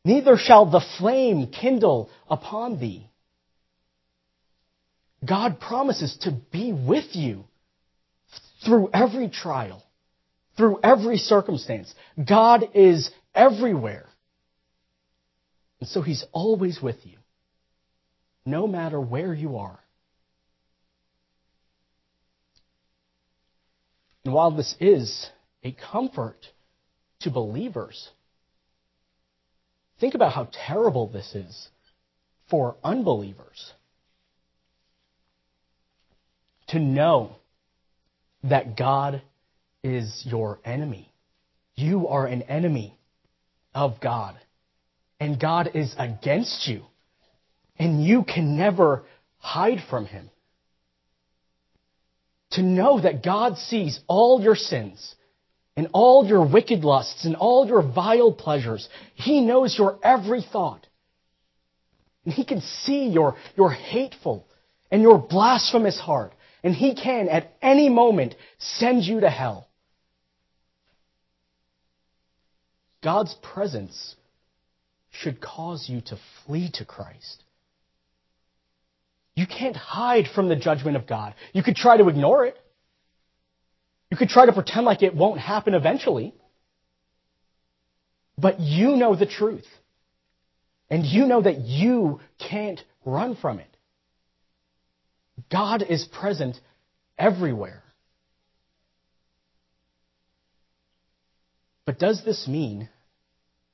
neither 0.04 0.36
shall 0.36 0.66
the 0.66 0.84
flame 0.98 1.48
kindle 1.48 2.08
upon 2.28 2.80
thee. 2.80 3.08
God 5.24 5.60
promises 5.60 6.16
to 6.22 6.30
be 6.30 6.72
with 6.72 7.14
you 7.14 7.44
through 8.64 8.90
every 8.94 9.28
trial, 9.28 9.82
through 10.58 10.80
every 10.82 11.16
circumstance. 11.16 11.94
God 12.22 12.70
is 12.74 13.10
everywhere. 13.34 14.06
And 15.80 15.88
so 15.88 16.02
He's 16.02 16.24
always 16.32 16.82
with 16.82 16.96
you, 17.04 17.16
no 18.44 18.66
matter 18.66 19.00
where 19.00 19.32
you 19.32 19.56
are. 19.56 19.78
And 24.26 24.34
while 24.34 24.50
this 24.50 24.74
is 24.78 25.30
a 25.62 25.74
comfort 25.90 26.36
to 27.20 27.30
believers. 27.30 28.10
Think 30.00 30.14
about 30.14 30.32
how 30.32 30.48
terrible 30.66 31.08
this 31.08 31.34
is 31.34 31.68
for 32.50 32.76
unbelievers. 32.84 33.72
To 36.68 36.78
know 36.78 37.36
that 38.44 38.76
God 38.76 39.22
is 39.88 40.22
your 40.26 40.60
enemy. 40.64 41.12
You 41.74 42.08
are 42.08 42.26
an 42.26 42.42
enemy 42.42 42.98
of 43.74 44.00
God. 44.00 44.36
And 45.20 45.40
God 45.40 45.70
is 45.74 45.94
against 45.98 46.66
you. 46.68 46.82
And 47.78 48.04
you 48.04 48.24
can 48.24 48.56
never 48.56 49.04
hide 49.38 49.78
from 49.88 50.06
Him. 50.06 50.30
To 52.52 52.62
know 52.62 53.00
that 53.00 53.22
God 53.22 53.58
sees 53.58 54.00
all 54.06 54.40
your 54.40 54.56
sins 54.56 55.14
and 55.76 55.88
all 55.92 56.26
your 56.26 56.44
wicked 56.44 56.82
lusts 56.82 57.24
and 57.24 57.36
all 57.36 57.66
your 57.66 57.82
vile 57.82 58.32
pleasures. 58.32 58.88
He 59.14 59.40
knows 59.40 59.76
your 59.78 59.98
every 60.02 60.42
thought. 60.42 60.84
And 62.24 62.34
He 62.34 62.44
can 62.44 62.60
see 62.60 63.08
your, 63.08 63.36
your 63.56 63.70
hateful 63.70 64.46
and 64.90 65.02
your 65.02 65.18
blasphemous 65.18 66.00
heart. 66.00 66.32
And 66.64 66.74
He 66.74 66.94
can, 66.94 67.28
at 67.28 67.52
any 67.62 67.88
moment, 67.88 68.34
send 68.58 69.04
you 69.04 69.20
to 69.20 69.30
hell. 69.30 69.67
God's 73.02 73.34
presence 73.42 74.16
should 75.10 75.40
cause 75.40 75.88
you 75.88 76.00
to 76.02 76.18
flee 76.44 76.70
to 76.74 76.84
Christ. 76.84 77.42
You 79.34 79.46
can't 79.46 79.76
hide 79.76 80.26
from 80.34 80.48
the 80.48 80.56
judgment 80.56 80.96
of 80.96 81.06
God. 81.06 81.34
You 81.52 81.62
could 81.62 81.76
try 81.76 81.96
to 81.96 82.08
ignore 82.08 82.44
it. 82.44 82.56
You 84.10 84.16
could 84.16 84.28
try 84.28 84.46
to 84.46 84.52
pretend 84.52 84.84
like 84.84 85.02
it 85.02 85.14
won't 85.14 85.38
happen 85.38 85.74
eventually. 85.74 86.34
But 88.36 88.60
you 88.60 88.96
know 88.96 89.14
the 89.14 89.26
truth. 89.26 89.66
And 90.90 91.04
you 91.04 91.26
know 91.26 91.42
that 91.42 91.60
you 91.60 92.20
can't 92.38 92.80
run 93.04 93.36
from 93.36 93.58
it. 93.58 93.68
God 95.50 95.82
is 95.82 96.06
present 96.20 96.56
everywhere. 97.18 97.82
But 101.88 101.98
does 101.98 102.22
this 102.22 102.46
mean 102.46 102.90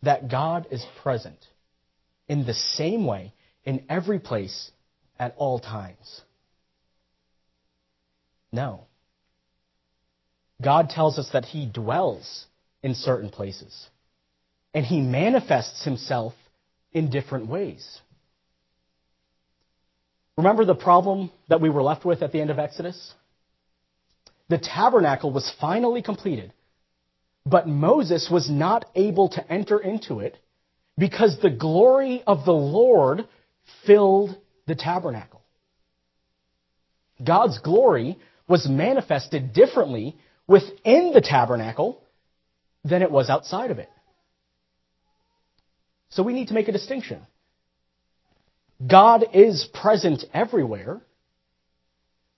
that 0.05 0.31
God 0.31 0.69
is 0.71 0.87
present 1.03 1.45
in 2.29 2.47
the 2.47 2.55
same 2.55 3.07
way 3.07 3.33
in 3.65 3.87
every 3.89 4.21
place 4.21 4.71
at 5.19 5.35
all 5.37 5.59
times? 5.59 6.21
No. 8.53 8.85
God 10.63 10.91
tells 10.91 11.19
us 11.19 11.29
that 11.33 11.45
He 11.45 11.67
dwells 11.67 12.47
in 12.85 12.95
certain 12.95 13.31
places, 13.31 13.89
and 14.73 14.87
He 14.87 15.01
manifests 15.01 15.85
Himself 15.85 16.35
in 16.93 17.11
different 17.11 17.49
ways. 17.49 17.99
Remember 20.37 20.65
the 20.65 20.77
problem 20.77 21.33
that 21.49 21.61
we 21.61 21.69
were 21.69 21.83
left 21.83 22.05
with 22.05 22.23
at 22.23 22.31
the 22.31 22.41
end 22.41 22.51
of 22.51 22.61
Exodus? 22.61 23.13
The 24.49 24.59
tabernacle 24.59 25.33
was 25.33 25.53
finally 25.61 26.01
completed, 26.01 26.53
but 27.47 27.69
Moses 27.69 28.29
was 28.31 28.49
not 28.49 28.87
able 28.95 29.29
to 29.31 29.53
enter 29.53 29.79
into 29.79 30.21
it 30.21 30.39
because 30.97 31.39
the 31.41 31.51
glory 31.51 32.23
of 32.27 32.45
the 32.45 32.53
Lord 32.53 33.27
filled 33.87 34.37
the 34.67 34.75
tabernacle. 34.75 35.43
God's 37.23 37.59
glory 37.59 38.19
was 38.49 38.67
manifested 38.69 39.53
differently 39.53 40.17
within 40.47 41.13
the 41.13 41.21
tabernacle 41.21 42.03
than 42.85 43.03
it 43.03 43.11
was 43.11 43.31
outside 43.31 43.71
of 43.71 43.79
it. 43.79 43.89
So 46.11 46.23
we 46.23 46.33
need 46.33 46.49
to 46.49 46.55
make 46.55 46.69
a 46.69 46.73
distinction. 46.73 47.21
God 48.87 49.25
is 49.33 49.69
present 49.73 50.25
everywhere, 50.33 51.01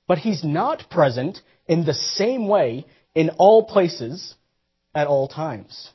but 0.06 0.18
he's 0.18 0.44
not 0.44 0.88
present 0.90 1.38
in 1.66 1.84
the 1.84 1.94
same 1.94 2.48
way 2.48 2.86
in 3.14 3.30
all 3.38 3.64
places 3.64 4.34
at 4.96 5.06
all 5.06 5.28
times. 5.28 5.90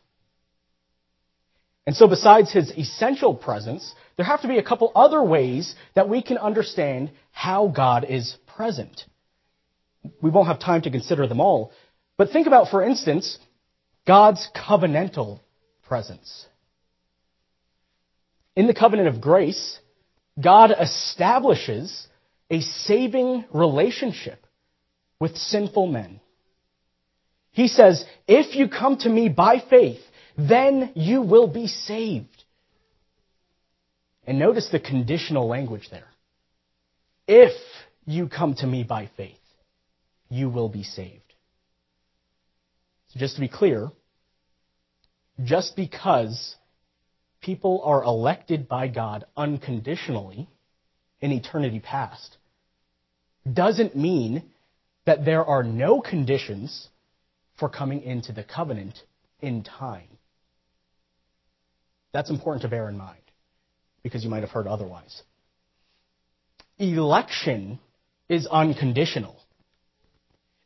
And 1.88 1.96
so 1.96 2.08
besides 2.08 2.54
his 2.54 2.70
essential 2.72 3.34
presence, 3.34 3.94
there 4.16 4.26
have 4.26 4.44
to 4.44 4.48
be 4.48 4.60
a 4.60 4.64
couple 4.64 4.92
other 4.96 5.22
ways 5.24 5.76
that 5.96 6.08
we 6.08 6.22
can 6.22 6.38
understand 6.38 7.12
how 7.32 7.68
God 7.68 8.06
is 8.08 8.38
present. 8.56 9.04
We 10.22 10.30
won't 10.30 10.48
have 10.48 10.60
time 10.60 10.84
to 10.84 10.92
consider 10.92 11.28
them 11.28 11.42
all, 11.42 11.72
but 12.18 12.30
think 12.30 12.46
about, 12.46 12.70
for 12.70 12.84
instance, 12.84 13.40
God's 14.06 14.48
covenantal 14.56 15.40
presence. 15.84 16.46
In 18.56 18.68
the 18.68 18.74
covenant 18.76 19.08
of 19.08 19.20
grace, 19.20 19.80
God 20.40 20.72
establishes 20.80 22.08
a 22.52 22.62
saving 22.62 23.46
relationship 23.52 24.46
with 25.20 25.36
sinful 25.38 25.88
men. 25.88 26.20
He 27.52 27.68
says, 27.68 28.06
if 28.28 28.56
you 28.56 28.70
come 28.70 28.98
to 29.00 29.10
me 29.10 29.30
by 29.30 29.62
faith, 29.70 30.00
then 30.38 30.92
you 30.96 31.22
will 31.22 31.48
be 31.48 31.68
saved. 31.68 32.28
And 34.26 34.40
notice 34.40 34.70
the 34.72 34.80
conditional 34.80 35.48
language 35.48 35.90
there. 35.92 36.08
If 37.28 37.54
you 38.06 38.28
come 38.28 38.56
to 38.56 38.68
me 38.68 38.84
by 38.84 39.10
faith, 39.18 39.36
you 40.30 40.50
will 40.50 40.70
be 40.70 40.84
saved. 40.84 41.22
So 43.10 43.20
just 43.20 43.36
to 43.36 43.42
be 43.42 43.50
clear, 43.50 43.90
just 45.44 45.76
because 45.76 46.56
people 47.42 47.82
are 47.84 48.04
elected 48.04 48.70
by 48.70 48.88
God 48.88 49.26
unconditionally 49.36 50.48
in 51.20 51.32
eternity 51.32 51.80
past 51.80 52.38
doesn't 53.52 53.96
mean 53.96 54.44
that 55.06 55.26
there 55.26 55.44
are 55.44 55.64
no 55.64 56.00
conditions 56.00 56.88
for 57.62 57.70
coming 57.70 58.02
into 58.02 58.34
the 58.34 58.44
covenant 58.44 58.98
in 59.40 59.64
time. 59.64 60.08
That's 62.12 62.32
important 62.32 62.64
to 62.64 62.68
bear 62.68 62.90
in 62.90 62.98
mind 62.98 63.22
because 64.02 64.24
you 64.24 64.32
might 64.32 64.42
have 64.42 64.50
heard 64.50 64.66
otherwise. 64.66 65.22
Election 66.80 67.80
is 68.28 68.48
unconditional. 68.48 69.36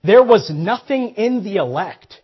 There 0.06 0.24
was 0.24 0.50
nothing 0.50 1.16
in 1.16 1.44
the 1.44 1.58
elect 1.58 2.22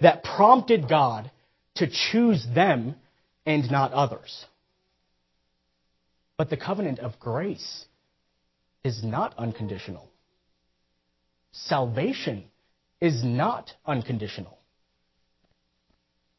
that 0.00 0.24
prompted 0.24 0.88
God 0.88 1.30
to 1.74 1.86
choose 2.10 2.46
them 2.54 2.94
and 3.44 3.70
not 3.70 3.92
others. 3.92 4.46
But 6.38 6.48
the 6.48 6.56
covenant 6.56 6.98
of 6.98 7.20
grace 7.20 7.84
is 8.84 9.04
not 9.04 9.34
unconditional. 9.36 10.08
Salvation 11.52 12.44
is 13.04 13.22
not 13.22 13.70
unconditional. 13.84 14.58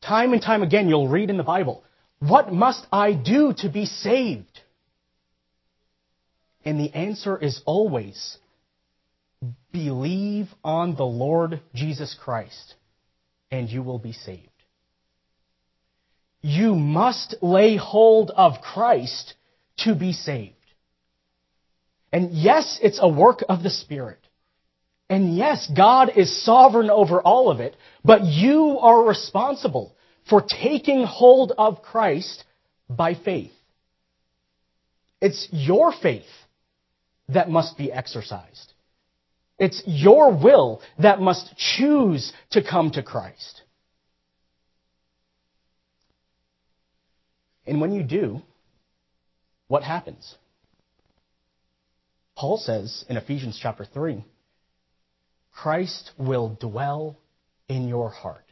Time 0.01 0.33
and 0.33 0.41
time 0.41 0.63
again, 0.63 0.89
you'll 0.89 1.07
read 1.07 1.29
in 1.29 1.37
the 1.37 1.43
Bible, 1.43 1.83
What 2.17 2.51
must 2.51 2.87
I 2.91 3.13
do 3.13 3.53
to 3.59 3.69
be 3.69 3.85
saved? 3.85 4.61
And 6.65 6.79
the 6.79 6.91
answer 6.93 7.37
is 7.37 7.61
always, 7.65 8.37
Believe 9.71 10.47
on 10.63 10.95
the 10.95 11.05
Lord 11.05 11.61
Jesus 11.75 12.17
Christ, 12.19 12.73
and 13.51 13.69
you 13.69 13.83
will 13.83 13.99
be 13.99 14.13
saved. 14.13 14.49
You 16.41 16.73
must 16.73 17.35
lay 17.43 17.75
hold 17.75 18.31
of 18.31 18.61
Christ 18.61 19.35
to 19.79 19.93
be 19.93 20.13
saved. 20.13 20.53
And 22.11 22.31
yes, 22.31 22.79
it's 22.81 22.99
a 22.99 23.07
work 23.07 23.43
of 23.47 23.61
the 23.61 23.69
Spirit. 23.69 24.24
And 25.09 25.35
yes, 25.35 25.69
God 25.75 26.11
is 26.15 26.43
sovereign 26.43 26.89
over 26.89 27.21
all 27.21 27.51
of 27.51 27.59
it, 27.59 27.75
but 28.03 28.23
you 28.23 28.79
are 28.79 29.03
responsible 29.03 29.95
for 30.29 30.41
taking 30.41 31.03
hold 31.03 31.51
of 31.57 31.83
Christ 31.83 32.43
by 32.89 33.13
faith. 33.13 33.51
It's 35.21 35.47
your 35.51 35.91
faith 35.91 36.25
that 37.29 37.49
must 37.49 37.77
be 37.77 37.91
exercised. 37.91 38.73
It's 39.57 39.81
your 39.85 40.31
will 40.35 40.81
that 40.99 41.21
must 41.21 41.55
choose 41.57 42.33
to 42.51 42.63
come 42.63 42.91
to 42.91 43.03
Christ. 43.03 43.61
And 47.65 47.79
when 47.79 47.93
you 47.93 48.03
do, 48.03 48.41
what 49.67 49.83
happens? 49.83 50.35
Paul 52.35 52.57
says 52.57 53.05
in 53.07 53.17
Ephesians 53.17 53.57
chapter 53.61 53.85
3 53.85 54.23
Christ 55.55 56.11
will 56.17 56.57
dwell 56.59 57.17
in 57.69 57.87
your 57.87 58.09
heart. 58.09 58.45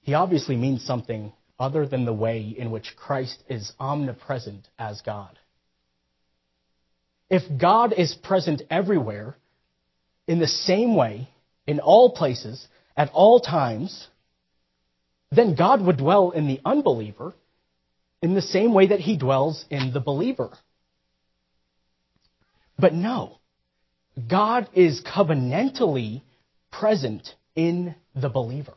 He 0.00 0.14
obviously 0.14 0.56
means 0.56 0.82
something 0.84 1.32
other 1.58 1.86
than 1.86 2.06
the 2.06 2.12
way 2.12 2.54
in 2.56 2.70
which 2.70 2.96
Christ 2.96 3.42
is 3.48 3.72
omnipresent 3.78 4.66
as 4.78 5.02
God. 5.02 5.38
If 7.28 7.42
God 7.60 7.92
is 7.92 8.14
present 8.14 8.62
everywhere, 8.70 9.36
in 10.26 10.38
the 10.38 10.48
same 10.48 10.96
way, 10.96 11.28
in 11.66 11.78
all 11.78 12.12
places, 12.12 12.66
at 12.96 13.10
all 13.12 13.40
times, 13.40 14.08
then 15.30 15.54
God 15.54 15.84
would 15.84 15.98
dwell 15.98 16.30
in 16.30 16.48
the 16.48 16.60
unbeliever 16.64 17.34
in 18.22 18.34
the 18.34 18.42
same 18.42 18.74
way 18.74 18.88
that 18.88 19.00
he 19.00 19.16
dwells 19.16 19.64
in 19.70 19.92
the 19.92 20.00
believer. 20.00 20.50
But 22.78 22.94
no, 22.94 23.39
God 24.28 24.68
is 24.74 25.02
covenantally 25.02 26.22
present 26.70 27.34
in 27.54 27.94
the 28.14 28.28
believer. 28.28 28.74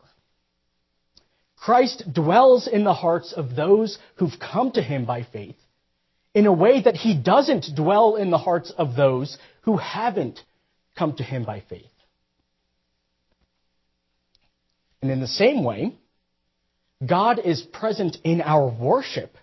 Christ 1.58 2.04
dwells 2.14 2.68
in 2.68 2.84
the 2.84 2.94
hearts 2.94 3.32
of 3.34 3.56
those 3.56 3.98
who've 4.16 4.40
come 4.40 4.72
to 4.72 4.82
him 4.82 5.06
by 5.06 5.24
faith 5.24 5.56
in 6.34 6.46
a 6.46 6.52
way 6.52 6.82
that 6.82 6.96
he 6.96 7.16
doesn't 7.18 7.76
dwell 7.76 8.16
in 8.16 8.32
the 8.32 8.38
hearts 8.38 8.72
of 8.78 8.96
those 8.96 9.38
who 9.62 9.78
haven't 9.78 10.40
come 10.98 11.16
to 11.16 11.24
him 11.24 11.46
by 11.46 11.64
faith. 11.70 11.86
And 15.02 15.12
in 15.12 15.20
the 15.20 15.28
same 15.28 15.64
way, 15.64 15.96
God 17.06 17.40
is 17.40 17.62
present 17.62 18.18
in 18.24 18.42
our 18.42 18.68
worship 18.70 19.38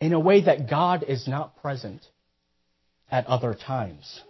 in 0.00 0.12
a 0.12 0.20
way 0.20 0.42
that 0.42 0.68
God 0.68 1.04
is 1.06 1.26
not 1.26 1.60
present 1.62 2.04
at 3.10 3.26
other 3.26 3.54
times. 3.54 4.22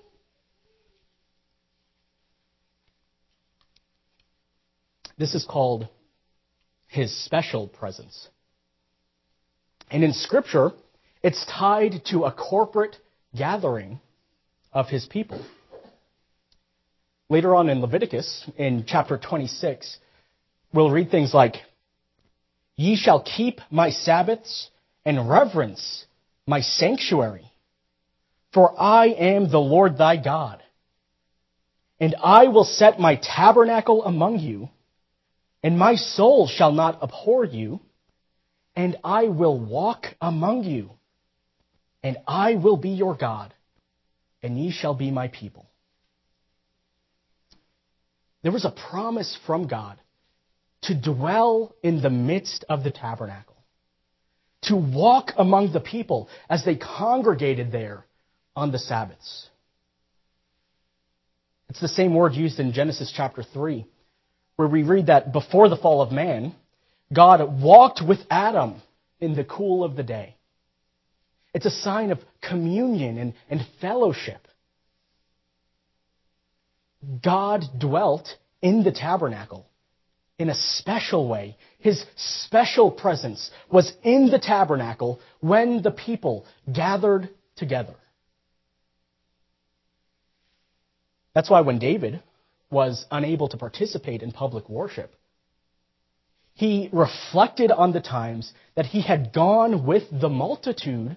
This 5.18 5.34
is 5.34 5.46
called 5.48 5.88
his 6.86 7.14
special 7.24 7.68
presence. 7.68 8.28
And 9.90 10.04
in 10.04 10.12
Scripture, 10.12 10.72
it's 11.22 11.44
tied 11.46 12.02
to 12.10 12.24
a 12.24 12.32
corporate 12.32 12.96
gathering 13.34 14.00
of 14.72 14.88
his 14.88 15.06
people. 15.06 15.44
Later 17.28 17.54
on 17.54 17.68
in 17.68 17.80
Leviticus, 17.80 18.48
in 18.56 18.84
chapter 18.86 19.18
26, 19.18 19.98
we'll 20.72 20.90
read 20.90 21.10
things 21.10 21.32
like, 21.34 21.56
Ye 22.76 22.96
shall 22.96 23.22
keep 23.22 23.60
my 23.70 23.90
Sabbaths 23.90 24.70
and 25.04 25.28
reverence 25.28 26.04
my 26.46 26.60
sanctuary. 26.60 27.50
For 28.56 28.74
I 28.80 29.08
am 29.08 29.50
the 29.50 29.60
Lord 29.60 29.98
thy 29.98 30.16
God. 30.16 30.62
And 32.00 32.16
I 32.24 32.48
will 32.48 32.64
set 32.64 32.98
my 32.98 33.20
tabernacle 33.22 34.02
among 34.02 34.38
you, 34.38 34.70
and 35.62 35.78
my 35.78 35.96
soul 35.96 36.48
shall 36.48 36.72
not 36.72 37.02
abhor 37.02 37.44
you, 37.44 37.80
and 38.74 38.96
I 39.04 39.24
will 39.24 39.60
walk 39.60 40.06
among 40.22 40.64
you, 40.64 40.92
and 42.02 42.16
I 42.26 42.54
will 42.54 42.78
be 42.78 42.88
your 42.88 43.14
God, 43.14 43.52
and 44.42 44.58
ye 44.58 44.70
shall 44.70 44.94
be 44.94 45.10
my 45.10 45.28
people. 45.28 45.68
There 48.42 48.52
was 48.52 48.64
a 48.64 48.74
promise 48.88 49.36
from 49.44 49.66
God 49.66 50.00
to 50.84 50.94
dwell 50.94 51.74
in 51.82 52.00
the 52.00 52.08
midst 52.08 52.64
of 52.70 52.84
the 52.84 52.90
tabernacle, 52.90 53.62
to 54.62 54.76
walk 54.76 55.32
among 55.36 55.74
the 55.74 55.80
people 55.80 56.30
as 56.48 56.64
they 56.64 56.76
congregated 56.76 57.70
there 57.70 58.06
on 58.56 58.72
the 58.72 58.78
Sabbaths. 58.78 59.48
It's 61.68 61.80
the 61.80 61.88
same 61.88 62.14
word 62.14 62.34
used 62.34 62.58
in 62.58 62.72
Genesis 62.72 63.12
chapter 63.14 63.42
3, 63.42 63.86
where 64.56 64.68
we 64.68 64.82
read 64.82 65.06
that 65.06 65.32
before 65.32 65.68
the 65.68 65.76
fall 65.76 66.00
of 66.00 66.10
man, 66.10 66.54
God 67.12 67.62
walked 67.62 68.00
with 68.06 68.18
Adam 68.30 68.80
in 69.20 69.36
the 69.36 69.44
cool 69.44 69.84
of 69.84 69.94
the 69.94 70.02
day. 70.02 70.36
It's 71.52 71.66
a 71.66 71.70
sign 71.70 72.10
of 72.10 72.18
communion 72.42 73.18
and, 73.18 73.34
and 73.48 73.60
fellowship. 73.80 74.48
God 77.22 77.64
dwelt 77.78 78.28
in 78.62 78.82
the 78.82 78.92
tabernacle 78.92 79.66
in 80.38 80.50
a 80.50 80.54
special 80.54 81.28
way. 81.28 81.56
His 81.78 82.04
special 82.16 82.90
presence 82.90 83.50
was 83.70 83.92
in 84.02 84.30
the 84.30 84.38
tabernacle 84.38 85.20
when 85.40 85.82
the 85.82 85.90
people 85.90 86.46
gathered 86.72 87.28
together. 87.56 87.94
That's 91.36 91.50
why 91.50 91.60
when 91.60 91.78
David 91.78 92.22
was 92.70 93.04
unable 93.10 93.50
to 93.50 93.58
participate 93.58 94.22
in 94.22 94.32
public 94.32 94.70
worship, 94.70 95.14
he 96.54 96.88
reflected 96.94 97.70
on 97.70 97.92
the 97.92 98.00
times 98.00 98.50
that 98.74 98.86
he 98.86 99.02
had 99.02 99.34
gone 99.34 99.84
with 99.84 100.04
the 100.10 100.30
multitude 100.30 101.14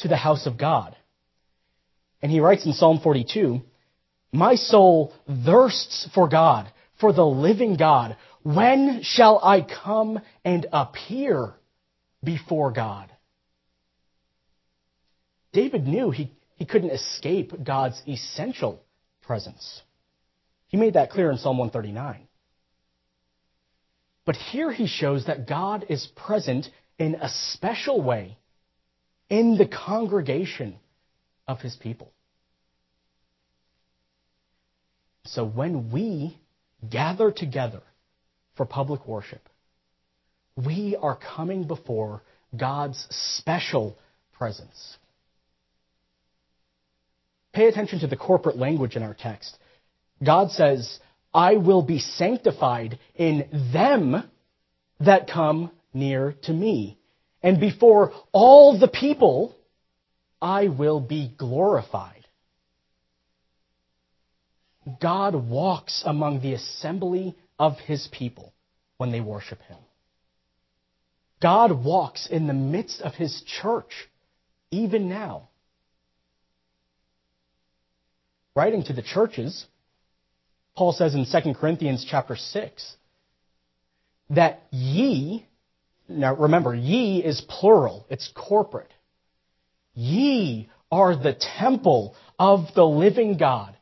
to 0.00 0.08
the 0.08 0.16
house 0.16 0.44
of 0.44 0.58
God. 0.58 0.94
And 2.20 2.30
he 2.30 2.40
writes 2.40 2.66
in 2.66 2.74
Psalm 2.74 3.00
42, 3.02 3.62
My 4.30 4.56
soul 4.56 5.14
thirsts 5.46 6.06
for 6.14 6.28
God, 6.28 6.70
for 7.00 7.14
the 7.14 7.24
living 7.24 7.78
God. 7.78 8.18
When 8.42 9.00
shall 9.04 9.40
I 9.42 9.62
come 9.62 10.20
and 10.44 10.66
appear 10.70 11.54
before 12.22 12.72
God? 12.72 13.10
David 15.54 15.86
knew 15.86 16.10
he, 16.10 16.30
he 16.56 16.66
couldn't 16.66 16.90
escape 16.90 17.64
God's 17.64 18.02
essential 18.06 18.82
presence. 19.26 19.82
He 20.68 20.76
made 20.76 20.94
that 20.94 21.10
clear 21.10 21.30
in 21.30 21.38
Psalm 21.38 21.58
139. 21.58 22.26
But 24.24 24.36
here 24.36 24.72
he 24.72 24.86
shows 24.86 25.26
that 25.26 25.48
God 25.48 25.86
is 25.88 26.06
present 26.16 26.68
in 26.98 27.14
a 27.16 27.28
special 27.28 28.02
way 28.02 28.36
in 29.28 29.56
the 29.56 29.68
congregation 29.68 30.76
of 31.46 31.60
his 31.60 31.76
people. 31.76 32.12
So 35.24 35.44
when 35.44 35.90
we 35.90 36.38
gather 36.88 37.30
together 37.30 37.82
for 38.56 38.64
public 38.64 39.06
worship, 39.06 39.48
we 40.56 40.96
are 41.00 41.16
coming 41.16 41.66
before 41.66 42.22
God's 42.56 43.06
special 43.10 43.98
presence. 44.32 44.96
Pay 47.56 47.68
attention 47.68 48.00
to 48.00 48.06
the 48.06 48.18
corporate 48.18 48.58
language 48.58 48.96
in 48.96 49.02
our 49.02 49.14
text. 49.14 49.56
God 50.22 50.50
says, 50.50 50.98
I 51.32 51.54
will 51.54 51.80
be 51.80 52.00
sanctified 52.00 52.98
in 53.14 53.48
them 53.72 54.30
that 55.00 55.26
come 55.26 55.70
near 55.94 56.34
to 56.42 56.52
me. 56.52 56.98
And 57.42 57.58
before 57.58 58.12
all 58.30 58.78
the 58.78 58.88
people, 58.88 59.56
I 60.42 60.68
will 60.68 61.00
be 61.00 61.32
glorified. 61.38 62.26
God 65.00 65.34
walks 65.34 66.02
among 66.04 66.42
the 66.42 66.52
assembly 66.52 67.38
of 67.58 67.78
his 67.78 68.06
people 68.12 68.52
when 68.98 69.12
they 69.12 69.22
worship 69.22 69.62
him. 69.62 69.78
God 71.40 71.72
walks 71.72 72.28
in 72.30 72.48
the 72.48 72.52
midst 72.52 73.00
of 73.00 73.14
his 73.14 73.42
church 73.62 74.10
even 74.70 75.08
now. 75.08 75.48
Writing 78.56 78.82
to 78.84 78.92
the 78.94 79.02
churches, 79.02 79.66
Paul 80.74 80.92
says 80.92 81.14
in 81.14 81.26
2 81.26 81.54
Corinthians 81.54 82.06
chapter 82.08 82.34
6 82.34 82.96
that 84.30 84.62
ye, 84.70 85.46
now 86.08 86.34
remember, 86.34 86.74
ye 86.74 87.22
is 87.22 87.40
plural, 87.48 88.06
it's 88.10 88.32
corporate. 88.34 88.92
Ye 89.94 90.68
are 90.90 91.14
the 91.14 91.36
temple 91.58 92.16
of 92.38 92.74
the 92.74 92.84
living 92.84 93.36
God. 93.36 93.76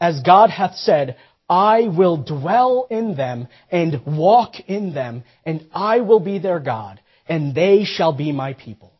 As 0.00 0.20
God 0.22 0.50
hath 0.50 0.76
said, 0.76 1.16
I 1.48 1.88
will 1.88 2.16
dwell 2.16 2.86
in 2.90 3.16
them 3.16 3.48
and 3.70 4.06
walk 4.06 4.54
in 4.66 4.94
them, 4.94 5.24
and 5.44 5.66
I 5.72 6.00
will 6.00 6.20
be 6.20 6.38
their 6.38 6.60
God, 6.60 7.00
and 7.28 7.54
they 7.54 7.84
shall 7.84 8.12
be 8.12 8.32
my 8.32 8.54
people. 8.54 8.92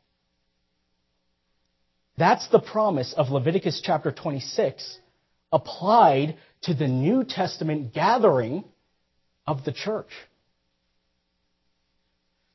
That's 2.21 2.47
the 2.49 2.61
promise 2.61 3.15
of 3.17 3.31
Leviticus 3.31 3.81
chapter 3.83 4.13
26 4.13 4.99
applied 5.51 6.37
to 6.65 6.75
the 6.75 6.87
New 6.87 7.25
Testament 7.25 7.95
gathering 7.95 8.65
of 9.47 9.65
the 9.65 9.73
church. 9.73 10.11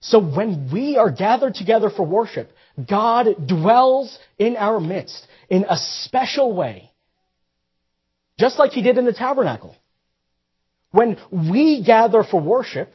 So 0.02 0.20
when 0.20 0.70
we 0.72 0.98
are 0.98 1.10
gathered 1.10 1.56
together 1.56 1.90
for 1.90 2.06
worship, 2.06 2.52
God 2.88 3.48
dwells 3.48 4.16
in 4.38 4.56
our 4.56 4.80
midst 4.80 5.26
in 5.50 5.66
a 5.68 5.78
special 5.78 6.56
way, 6.56 6.92
just 8.38 8.60
like 8.60 8.72
He 8.72 8.84
did 8.84 9.00
in 9.00 9.06
the 9.06 9.14
tabernacle. 9.14 9.76
When 10.92 11.18
we 11.32 11.84
gather 11.84 12.24
for 12.24 12.40
worship, 12.40 12.94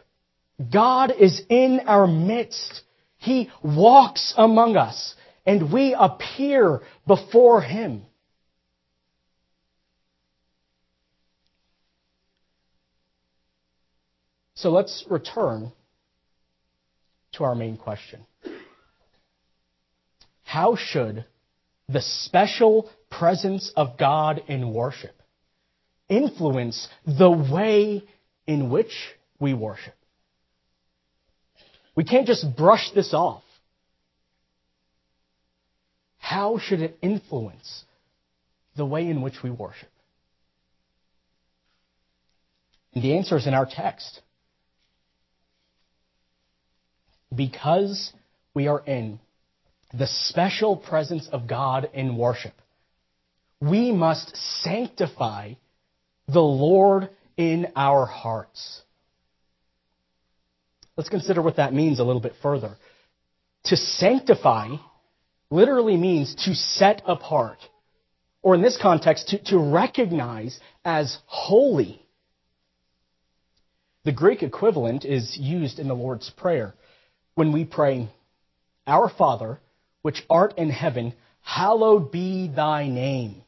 God 0.73 1.13
is 1.19 1.43
in 1.49 1.81
our 1.89 2.07
midst. 2.07 2.83
He 3.19 3.51
walks 3.61 4.35
among 4.37 4.77
us 4.77 5.17
and 5.47 5.73
we 5.73 5.95
appear 5.99 6.81
before 7.07 7.61
Him. 7.61 8.03
So 14.55 14.71
let's 14.71 15.05
return 15.09 15.73
to 17.33 17.45
our 17.45 17.55
main 17.55 17.79
question. 17.79 18.27
How 20.45 20.77
should 20.77 21.25
the 21.89 22.03
special 22.03 22.91
presence 23.09 23.73
of 23.75 23.97
God 23.99 24.43
in 24.49 24.75
worship 24.75 25.15
influence 26.09 26.89
the 27.07 27.31
way 27.31 28.05
in 28.47 28.69
which 28.69 28.93
we 29.39 29.55
worship? 29.55 29.95
We 31.95 32.05
can't 32.05 32.27
just 32.27 32.57
brush 32.57 32.91
this 32.95 33.15
off. 33.15 33.43
How 36.31 36.59
should 36.59 36.81
it 36.81 36.97
influence 37.03 37.85
the 38.77 38.87
way 38.87 39.09
in 39.09 39.21
which 39.21 39.43
we 39.43 39.51
worship? 39.51 39.89
And 42.95 43.03
the 43.03 43.17
answer 43.17 43.37
is 43.37 43.49
in 43.49 43.53
our 43.53 43.67
text. 43.67 44.21
Because 47.35 48.13
we 48.55 48.69
are 48.69 48.79
in 48.79 49.19
the 49.93 50.07
special 50.07 50.77
presence 50.77 51.29
of 51.33 51.49
God 51.49 51.91
in 51.95 52.17
worship, 52.17 52.55
we 53.61 53.91
must 53.91 54.37
sanctify 54.63 55.55
the 56.29 56.41
Lord 56.41 57.11
in 57.37 57.73
our 57.75 58.07
hearts. 58.07 58.83
Let's 60.97 61.11
consider 61.11 61.43
what 61.43 61.57
that 61.57 61.75
means 61.75 61.99
a 61.99 62.05
little 62.05 62.23
bit 62.23 62.35
further. 62.41 62.77
To 63.65 63.77
sanctify 63.77 64.77
literally 65.51 65.97
means 65.97 66.35
to 66.47 66.55
set 66.55 67.03
apart, 67.07 67.59
or 68.43 68.55
in 68.55 68.63
this 68.63 68.79
context, 68.81 69.29
to, 69.29 69.43
to 69.45 69.59
recognize 69.59 70.59
as 70.85 71.19
holy. 71.27 72.01
The 74.05 74.13
Greek 74.13 74.43
equivalent 74.43 75.05
is 75.05 75.37
used 75.39 75.79
in 75.79 75.89
the 75.89 75.95
Lord's 75.95 76.31
Prayer 76.31 76.75
when 77.35 77.53
we 77.53 77.65
pray, 77.65 78.09
Our 78.87 79.11
Father, 79.11 79.61
which 80.03 80.23
art 80.31 80.57
in 80.57 80.71
heaven, 80.71 81.15
hallowed 81.43 82.11
be 82.11 82.49
thy 82.55 82.89
name. 82.89 83.43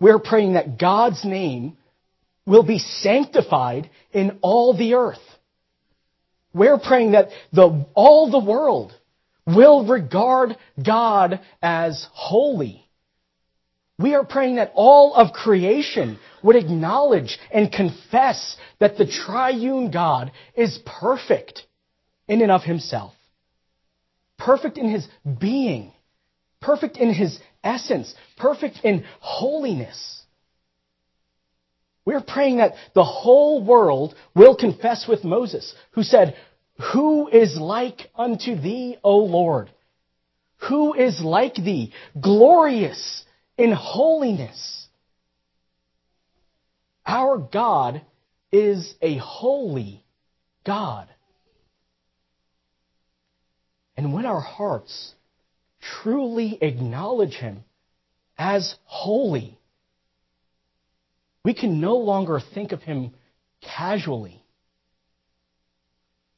We're 0.00 0.18
praying 0.18 0.54
that 0.54 0.78
God's 0.78 1.24
name 1.24 1.76
will 2.46 2.64
be 2.64 2.78
sanctified 2.78 3.90
in 4.12 4.38
all 4.42 4.76
the 4.76 4.94
earth. 4.94 5.22
We're 6.54 6.78
praying 6.78 7.12
that 7.12 7.28
the, 7.52 7.86
all 7.94 8.30
the 8.30 8.44
world 8.44 8.92
will 9.46 9.86
regard 9.86 10.56
God 10.84 11.40
as 11.60 12.06
holy. 12.12 12.86
We 13.98 14.14
are 14.14 14.24
praying 14.24 14.56
that 14.56 14.72
all 14.74 15.14
of 15.14 15.32
creation 15.32 16.18
would 16.42 16.56
acknowledge 16.56 17.38
and 17.52 17.70
confess 17.70 18.56
that 18.80 18.96
the 18.96 19.06
triune 19.06 19.90
God 19.90 20.32
is 20.56 20.78
perfect 20.84 21.66
in 22.26 22.42
and 22.42 22.50
of 22.50 22.62
himself. 22.62 23.14
Perfect 24.38 24.78
in 24.78 24.90
his 24.90 25.06
being. 25.38 25.92
Perfect 26.60 26.96
in 26.96 27.12
his 27.12 27.38
essence. 27.62 28.12
Perfect 28.36 28.80
in 28.82 29.04
holiness. 29.20 30.22
We're 32.04 32.22
praying 32.22 32.56
that 32.56 32.72
the 32.94 33.04
whole 33.04 33.62
world 33.62 34.16
will 34.34 34.56
confess 34.56 35.06
with 35.06 35.22
Moses, 35.22 35.72
who 35.92 36.02
said, 36.02 36.34
Who 36.92 37.28
is 37.28 37.56
like 37.56 38.10
unto 38.14 38.56
thee, 38.56 38.96
O 39.04 39.18
Lord? 39.18 39.70
Who 40.68 40.94
is 40.94 41.20
like 41.20 41.54
thee, 41.54 41.92
glorious 42.20 43.24
in 43.56 43.72
holiness? 43.72 44.88
Our 47.06 47.38
God 47.38 48.02
is 48.50 48.94
a 49.00 49.16
holy 49.18 50.04
God. 50.64 51.08
And 53.96 54.12
when 54.12 54.24
our 54.24 54.40
hearts 54.40 55.14
truly 55.80 56.58
acknowledge 56.60 57.34
Him 57.34 57.64
as 58.38 58.74
holy, 58.84 59.58
we 61.44 61.54
can 61.54 61.80
no 61.80 61.96
longer 61.96 62.40
think 62.54 62.72
of 62.72 62.82
him 62.82 63.14
casually. 63.60 64.41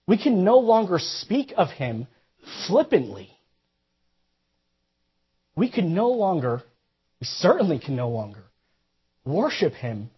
We 0.06 0.18
can 0.22 0.44
no 0.44 0.58
longer 0.58 0.98
speak 0.98 1.52
of 1.56 1.70
him 1.70 2.06
flippantly. 2.66 3.30
We 5.56 5.70
can 5.70 5.94
no 5.94 6.10
longer, 6.10 6.62
we 7.20 7.26
certainly 7.26 7.78
can 7.78 7.96
no 7.96 8.08
longer, 8.08 8.44
worship 9.24 9.72
him 9.72 10.10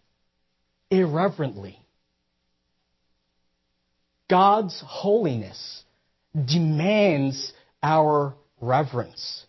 irreverently. 0.89 1.79
God's 4.29 4.81
holiness 4.85 5.83
demands 6.33 7.53
our 7.81 8.35
reverence. 8.59 9.45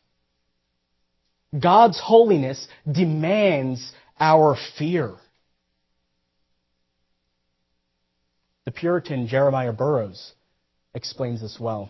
God's 1.58 1.98
holiness 1.98 2.68
demands 2.90 3.92
our 4.20 4.56
fear. 4.78 5.14
The 8.68 8.72
Puritan 8.72 9.28
Jeremiah 9.28 9.72
Burroughs 9.72 10.34
explains 10.92 11.40
this 11.40 11.56
well. 11.58 11.88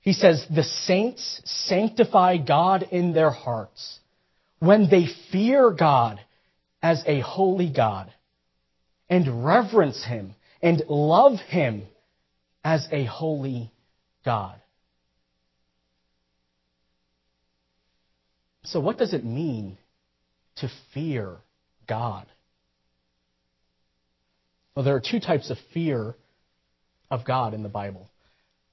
He 0.00 0.12
says, 0.12 0.44
The 0.52 0.64
saints 0.64 1.40
sanctify 1.44 2.38
God 2.38 2.82
in 2.90 3.12
their 3.12 3.30
hearts 3.30 4.00
when 4.58 4.90
they 4.90 5.06
fear 5.30 5.70
God 5.70 6.18
as 6.82 7.04
a 7.06 7.20
holy 7.20 7.72
God 7.72 8.12
and 9.08 9.44
reverence 9.44 10.04
Him 10.04 10.34
and 10.62 10.82
love 10.88 11.38
Him 11.46 11.84
as 12.64 12.88
a 12.90 13.04
holy 13.04 13.70
God. 14.24 14.60
So, 18.64 18.80
what 18.80 18.98
does 18.98 19.14
it 19.14 19.24
mean 19.24 19.78
to 20.56 20.68
fear 20.92 21.36
God? 21.86 22.26
Well, 24.78 24.84
there 24.84 24.94
are 24.94 25.00
two 25.00 25.18
types 25.18 25.50
of 25.50 25.58
fear 25.74 26.14
of 27.10 27.24
God 27.24 27.52
in 27.52 27.64
the 27.64 27.68
Bible. 27.68 28.08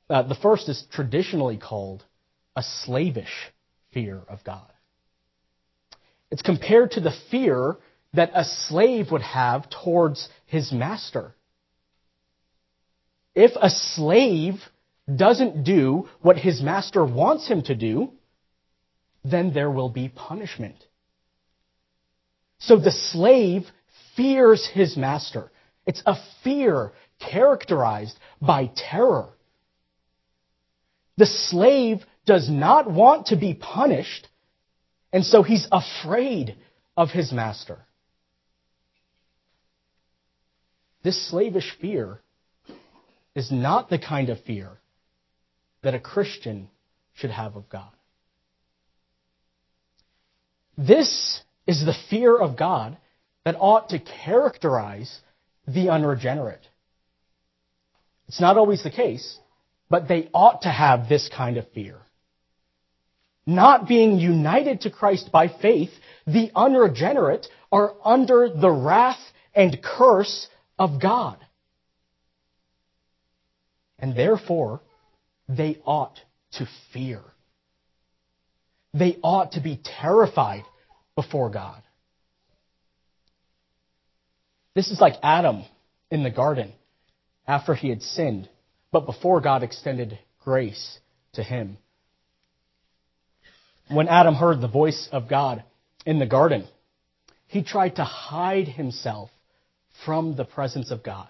Uh, 0.08 0.22
the 0.22 0.36
first 0.36 0.70
is 0.70 0.86
traditionally 0.92 1.58
called 1.58 2.04
a 2.56 2.62
slavish 2.62 3.52
fear 3.92 4.22
of 4.30 4.44
God. 4.44 4.72
It's 6.30 6.44
compared 6.44 6.92
to 6.92 7.00
the 7.00 7.16
fear 7.32 7.78
that 8.14 8.30
a 8.36 8.46
slave 8.46 9.10
would 9.12 9.24
have 9.24 9.68
towards 9.84 10.30
his 10.46 10.72
master. 10.72 11.34
If 13.34 13.54
a 13.60 13.72
slave 13.72 14.62
doesn't 15.12 15.64
do 15.64 16.08
what 16.22 16.38
his 16.38 16.62
master 16.62 17.04
wants 17.04 17.48
him 17.48 17.64
to 17.64 17.74
do, 17.74 18.12
then 19.24 19.56
there 19.56 19.72
will 19.72 19.90
be 19.90 20.10
punishment. 20.10 20.78
So 22.60 22.78
the 22.78 22.92
slave 22.92 23.64
fears 24.16 24.70
his 24.72 24.96
master. 24.96 25.50
It's 25.86 26.02
a 26.06 26.16
fear 26.44 26.92
characterized 27.20 28.18
by 28.42 28.72
terror. 28.76 29.30
The 31.18 31.26
slave 31.26 32.04
does 32.26 32.50
not 32.50 32.90
want 32.92 33.28
to 33.28 33.36
be 33.36 33.54
punished, 33.54 34.28
and 35.14 35.24
so 35.24 35.44
he's 35.44 35.68
afraid 35.72 36.58
of 36.98 37.10
his 37.10 37.32
master. 37.32 37.80
This 41.04 41.30
slavish 41.30 41.72
fear 41.80 42.20
is 43.36 43.52
not 43.52 43.90
the 43.90 44.00
kind 44.00 44.30
of 44.30 44.42
fear 44.42 44.72
that 45.84 45.94
a 45.94 46.00
Christian 46.00 46.70
should 47.14 47.30
have 47.30 47.56
of 47.56 47.70
God. 47.70 47.92
This 50.78 51.42
is 51.68 51.86
the 51.86 51.96
fear 52.10 52.36
of 52.36 52.58
God 52.58 52.98
that 53.44 53.56
ought 53.60 53.90
to 53.90 54.00
characterize 54.00 55.22
the 55.68 55.90
unregenerate. 55.90 56.66
It's 58.28 58.42
not 58.42 58.58
always 58.58 58.84
the 58.84 58.92
case, 58.92 59.38
but 59.90 60.08
they 60.08 60.30
ought 60.34 60.64
to 60.64 60.70
have 60.70 61.08
this 61.08 61.30
kind 61.36 61.58
of 61.58 61.70
fear. 61.72 61.98
Not 63.46 63.88
being 63.88 64.18
united 64.18 64.82
to 64.82 64.90
Christ 64.90 65.32
by 65.32 65.48
faith, 65.48 65.92
the 66.26 66.52
unregenerate 66.56 67.48
are 67.72 67.94
under 68.04 68.50
the 68.50 68.72
wrath 68.72 69.20
and 69.54 69.82
curse 69.82 70.48
of 70.80 71.00
God. 71.00 71.38
And 74.00 74.16
therefore, 74.16 74.82
they 75.48 75.78
ought 75.86 76.20
to 76.54 76.68
fear. 76.92 77.22
They 78.94 79.18
ought 79.22 79.54
to 79.54 79.62
be 79.62 79.80
terrified 80.02 80.64
before 81.16 81.50
God. 81.50 81.82
This 84.76 84.92
is 84.92 85.00
like 85.00 85.16
Adam 85.24 85.64
in 86.12 86.24
the 86.24 86.30
garden 86.30 86.74
after 87.48 87.74
he 87.74 87.90
had 87.90 88.02
sinned, 88.02 88.50
but 88.92 89.06
before 89.06 89.40
God 89.40 89.64
extended 89.64 90.20
grace 90.44 91.00
to 91.34 91.44
him. 91.44 91.78
When 93.90 94.08
Adam 94.08 94.36
heard 94.36 94.62
the 94.62 94.68
voice 94.68 95.08
of 95.12 95.30
God 95.30 95.64
in 96.06 96.20
the 96.20 96.26
garden, 96.26 96.68
he 97.48 97.64
tried 97.64 97.96
to 97.96 98.04
hide 98.04 98.68
himself 98.68 99.30
from 100.04 100.36
the 100.36 100.46
presence 100.46 100.92
of 100.92 101.04
God. 101.04 101.28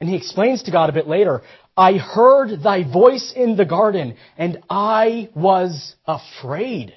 And 0.00 0.10
he 0.10 0.16
explains 0.16 0.64
to 0.64 0.72
God 0.72 0.90
a 0.90 0.94
bit 0.94 1.06
later, 1.06 1.42
I 1.76 1.94
heard 1.94 2.62
thy 2.62 2.90
voice 2.90 3.32
in 3.34 3.56
the 3.56 3.64
garden 3.64 4.16
and 4.36 4.62
I 4.68 5.30
was 5.34 5.94
afraid. 6.06 6.94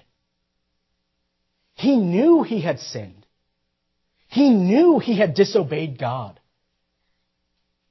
He 1.75 1.95
knew 1.95 2.43
he 2.43 2.61
had 2.61 2.79
sinned. 2.79 3.18
He 4.29 4.51
knew 4.51 4.99
he 4.99 5.17
had 5.17 5.33
disobeyed 5.33 5.97
God. 5.97 6.39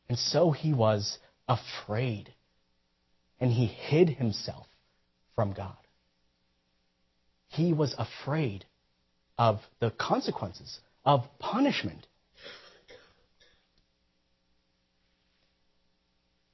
And 0.08 0.18
so 0.18 0.52
he 0.52 0.72
was 0.72 1.18
afraid. 1.48 2.32
And 3.40 3.50
he 3.50 3.66
hid 3.66 4.08
himself 4.08 4.66
from 5.34 5.52
God. 5.52 5.76
He 7.48 7.72
was 7.72 7.94
afraid 7.98 8.64
of 9.36 9.60
the 9.80 9.90
consequences, 9.90 10.80
of 11.04 11.24
punishment. 11.38 12.06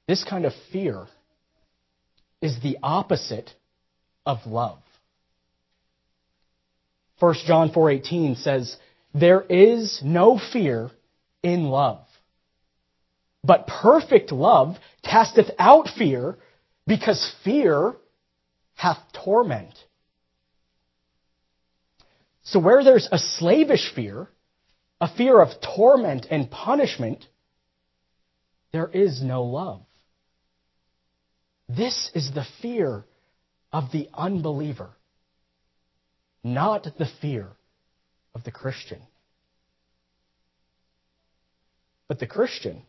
This 0.07 0.23
kind 0.23 0.45
of 0.45 0.53
fear 0.71 1.07
is 2.41 2.59
the 2.61 2.77
opposite 2.81 3.51
of 4.25 4.45
love. 4.45 4.79
1 7.19 7.35
John 7.45 7.71
4:18 7.71 8.37
says, 8.37 8.77
there 9.15 9.41
is 9.41 10.01
no 10.03 10.37
fear 10.51 10.91
in 11.41 11.69
love. 11.69 12.05
But 13.45 13.65
perfect 13.65 14.33
love 14.33 14.75
casteth 15.03 15.51
out 15.57 15.87
fear, 15.97 16.37
because 16.85 17.33
fear 17.43 17.93
hath 18.73 18.97
torment. 19.13 19.73
So 22.43 22.59
where 22.59 22.83
there's 22.83 23.07
a 23.09 23.17
slavish 23.17 23.93
fear, 23.95 24.27
a 24.99 25.07
fear 25.15 25.41
of 25.41 25.49
torment 25.75 26.27
and 26.29 26.51
punishment, 26.51 27.25
there 28.73 28.89
is 28.89 29.23
no 29.23 29.43
love. 29.43 29.81
This 31.69 32.11
is 32.13 32.31
the 32.33 32.45
fear 32.61 33.05
of 33.71 33.91
the 33.93 34.09
unbeliever, 34.13 34.89
not 36.43 36.83
the 36.97 37.07
fear 37.21 37.55
of 38.35 38.43
the 38.43 38.51
Christian. 38.51 39.01
But 42.07 42.19
the 42.19 42.27
Christian 42.27 42.83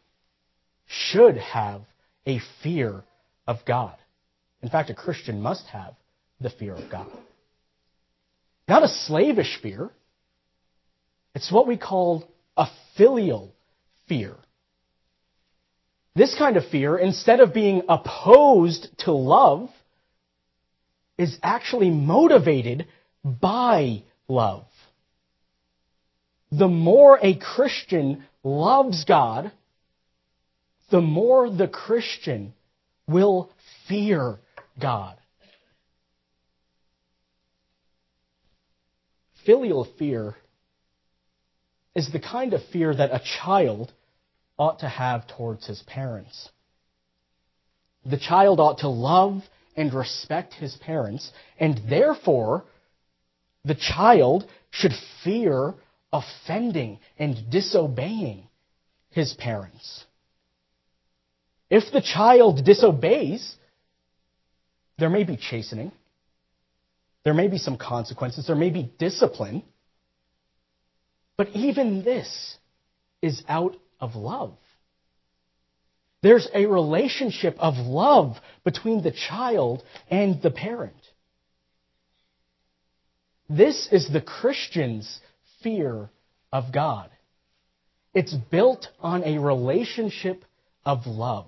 should 0.87 1.39
have 1.39 1.83
a 2.27 2.41
fear 2.63 3.03
of 3.47 3.59
God. 3.65 3.95
In 4.63 4.69
fact, 4.69 4.91
a 4.91 4.95
Christian 4.95 5.41
must 5.41 5.67
have 5.69 5.95
the 6.41 6.51
fear 6.51 6.75
of 6.75 6.91
God. 6.91 7.07
Not 8.69 8.83
a 8.83 8.89
slavish 8.89 9.59
fear. 9.63 9.91
It's 11.35 11.53
what 11.53 11.67
we 11.67 11.77
call 11.77 12.29
a 12.57 12.67
filial 12.97 13.55
fear. 14.09 14.35
This 16.15 16.35
kind 16.37 16.57
of 16.57 16.67
fear, 16.71 16.97
instead 16.97 17.41
of 17.41 17.55
being 17.55 17.83
opposed 17.89 18.89
to 19.01 19.13
love, 19.13 19.69
is 21.19 21.39
actually 21.43 21.91
motivated 21.91 22.87
by 23.23 24.03
love. 24.29 24.65
The 26.59 26.69
more 26.69 27.19
a 27.21 27.35
Christian 27.35 28.25
loves 28.43 29.05
God, 29.05 29.53
the 30.91 31.01
more 31.01 31.51
the 31.51 31.69
Christian 31.69 32.55
will 33.07 33.51
fear 33.89 34.39
God. 34.81 35.17
Filial 39.45 39.87
fear 39.99 40.35
is 41.95 42.11
the 42.11 42.21
kind 42.21 42.55
of 42.55 42.65
fear 42.73 42.95
that 42.95 43.11
a 43.13 43.23
child 43.43 43.93
ought 44.59 44.79
to 44.79 44.89
have 44.89 45.27
towards 45.27 45.67
his 45.67 45.83
parents. 45.83 46.49
The 48.05 48.19
child 48.19 48.61
ought 48.61 48.79
to 48.79 48.89
love 48.89 49.43
and 49.77 49.93
respect 49.93 50.55
his 50.55 50.75
parents, 50.77 51.31
and 51.61 51.81
therefore, 51.89 52.65
the 53.65 53.75
child 53.75 54.49
should 54.71 54.93
fear 55.23 55.75
offending 56.13 56.99
and 57.19 57.51
disobeying 57.51 58.49
his 59.11 59.35
parents. 59.35 60.05
If 61.69 61.93
the 61.93 62.01
child 62.01 62.65
disobeys, 62.65 63.57
there 64.99 65.11
may 65.11 65.25
be 65.25 65.37
chastening. 65.37 65.93
There 67.25 67.35
may 67.35 67.49
be 67.49 67.59
some 67.59 67.77
consequences. 67.77 68.47
There 68.47 68.57
may 68.57 68.71
be 68.71 68.93
discipline. 68.99 69.63
But 71.37 71.49
even 71.51 72.05
this 72.05 72.57
is 73.21 73.43
out 73.49 73.77
of 74.01 74.15
love. 74.15 74.55
There's 76.23 76.49
a 76.55 76.67
relationship 76.67 77.57
of 77.59 77.75
love 77.75 78.37
between 78.65 79.03
the 79.03 79.13
child 79.13 79.83
and 80.09 80.41
the 80.43 80.51
parent. 80.51 80.97
This 83.49 83.89
is 83.93 84.09
the 84.13 84.21
Christian's 84.21 85.21
fear 85.67 86.09
of 86.53 86.73
God. 86.73 87.11
It's 88.15 88.33
built 88.33 88.87
on 89.01 89.25
a 89.25 89.39
relationship 89.39 90.45
of 90.85 91.07
love. 91.07 91.47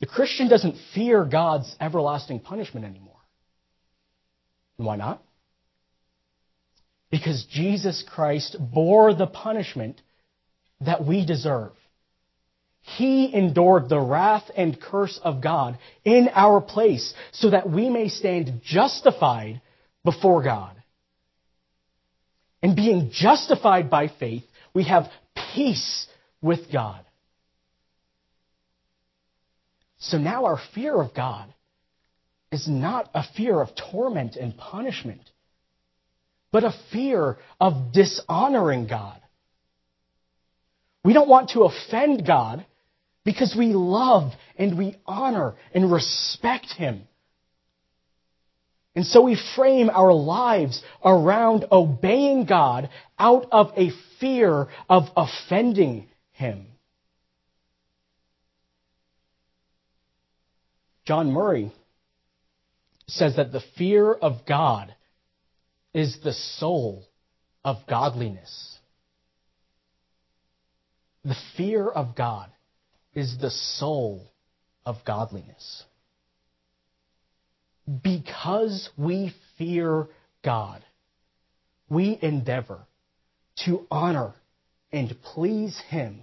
The 0.00 0.06
Christian 0.06 0.48
doesn't 0.48 0.76
fear 0.94 1.26
God's 1.26 1.76
everlasting 1.78 2.40
punishment 2.40 2.86
anymore. 2.86 3.20
Why 4.78 4.96
not? 4.96 5.22
Because 7.10 7.46
Jesus 7.50 8.02
Christ 8.08 8.56
bore 8.58 9.12
the 9.12 9.26
punishment 9.26 10.00
that 10.80 11.04
we 11.04 11.26
deserve. 11.26 11.72
He 12.96 13.34
endured 13.34 13.90
the 13.90 14.00
wrath 14.00 14.50
and 14.56 14.80
curse 14.80 15.20
of 15.22 15.42
God 15.42 15.76
in 16.06 16.30
our 16.32 16.62
place 16.62 17.12
so 17.32 17.50
that 17.50 17.68
we 17.68 17.90
may 17.90 18.08
stand 18.08 18.62
justified 18.64 19.60
before 20.04 20.42
God. 20.42 20.77
And 22.62 22.74
being 22.74 23.10
justified 23.12 23.88
by 23.88 24.08
faith, 24.08 24.44
we 24.74 24.84
have 24.84 25.04
peace 25.54 26.06
with 26.42 26.72
God. 26.72 27.04
So 29.98 30.18
now 30.18 30.44
our 30.44 30.60
fear 30.74 31.00
of 31.00 31.14
God 31.14 31.52
is 32.50 32.66
not 32.68 33.10
a 33.14 33.22
fear 33.36 33.60
of 33.60 33.70
torment 33.92 34.36
and 34.36 34.56
punishment, 34.56 35.22
but 36.50 36.64
a 36.64 36.74
fear 36.92 37.36
of 37.60 37.92
dishonoring 37.92 38.86
God. 38.86 39.20
We 41.04 41.12
don't 41.12 41.28
want 41.28 41.50
to 41.50 41.62
offend 41.62 42.26
God 42.26 42.64
because 43.24 43.54
we 43.56 43.68
love 43.68 44.32
and 44.56 44.78
we 44.78 44.96
honor 45.06 45.54
and 45.74 45.92
respect 45.92 46.72
Him. 46.72 47.02
And 48.98 49.06
so 49.06 49.22
we 49.22 49.40
frame 49.54 49.90
our 49.90 50.12
lives 50.12 50.82
around 51.04 51.66
obeying 51.70 52.46
God 52.46 52.90
out 53.16 53.46
of 53.52 53.70
a 53.76 53.90
fear 54.18 54.66
of 54.88 55.04
offending 55.16 56.08
Him. 56.32 56.66
John 61.06 61.30
Murray 61.30 61.70
says 63.06 63.36
that 63.36 63.52
the 63.52 63.62
fear 63.76 64.12
of 64.12 64.44
God 64.44 64.92
is 65.94 66.18
the 66.24 66.32
soul 66.32 67.06
of 67.64 67.76
godliness. 67.88 68.78
The 71.24 71.36
fear 71.56 71.88
of 71.88 72.16
God 72.16 72.50
is 73.14 73.38
the 73.40 73.52
soul 73.52 74.32
of 74.84 74.96
godliness. 75.06 75.84
Because 78.02 78.90
we 78.96 79.32
fear 79.56 80.08
God, 80.44 80.84
we 81.88 82.18
endeavor 82.20 82.80
to 83.64 83.86
honor 83.90 84.34
and 84.92 85.14
please 85.22 85.80
Him 85.88 86.20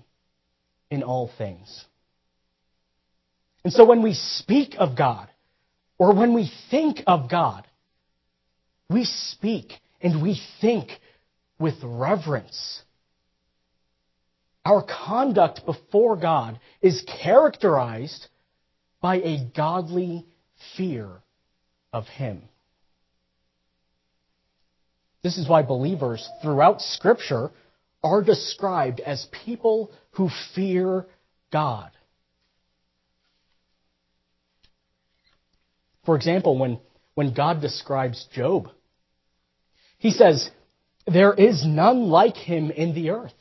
in 0.91 1.01
all 1.01 1.31
things. 1.37 1.85
And 3.63 3.73
so 3.73 3.85
when 3.85 4.03
we 4.03 4.13
speak 4.13 4.75
of 4.77 4.95
God, 4.95 5.27
or 5.97 6.13
when 6.13 6.33
we 6.33 6.51
think 6.69 7.01
of 7.07 7.29
God, 7.29 7.65
we 8.89 9.05
speak 9.05 9.73
and 10.01 10.21
we 10.21 10.39
think 10.61 10.89
with 11.57 11.75
reverence. 11.81 12.83
Our 14.63 14.83
conduct 14.83 15.65
before 15.65 16.15
God 16.17 16.59
is 16.81 17.03
characterized 17.23 18.27
by 19.01 19.15
a 19.17 19.49
godly 19.55 20.25
fear 20.75 21.09
of 21.95 22.05
Him. 22.07 22.41
This 25.23 25.37
is 25.37 25.47
why 25.47 25.61
believers 25.61 26.29
throughout 26.41 26.81
Scripture 26.81 27.51
are 28.03 28.21
described 28.21 28.99
as 28.99 29.25
people 29.45 29.91
who 30.11 30.29
fear 30.53 31.05
God. 31.53 31.89
For 36.05 36.17
example, 36.17 36.59
when, 36.59 36.79
when 37.15 37.33
God 37.33 37.61
describes 37.61 38.27
Job, 38.33 38.67
he 39.97 40.11
says, 40.11 40.51
There 41.07 41.33
is 41.33 41.65
none 41.65 42.09
like 42.09 42.35
him 42.35 42.71
in 42.71 42.93
the 42.93 43.11
earth, 43.11 43.33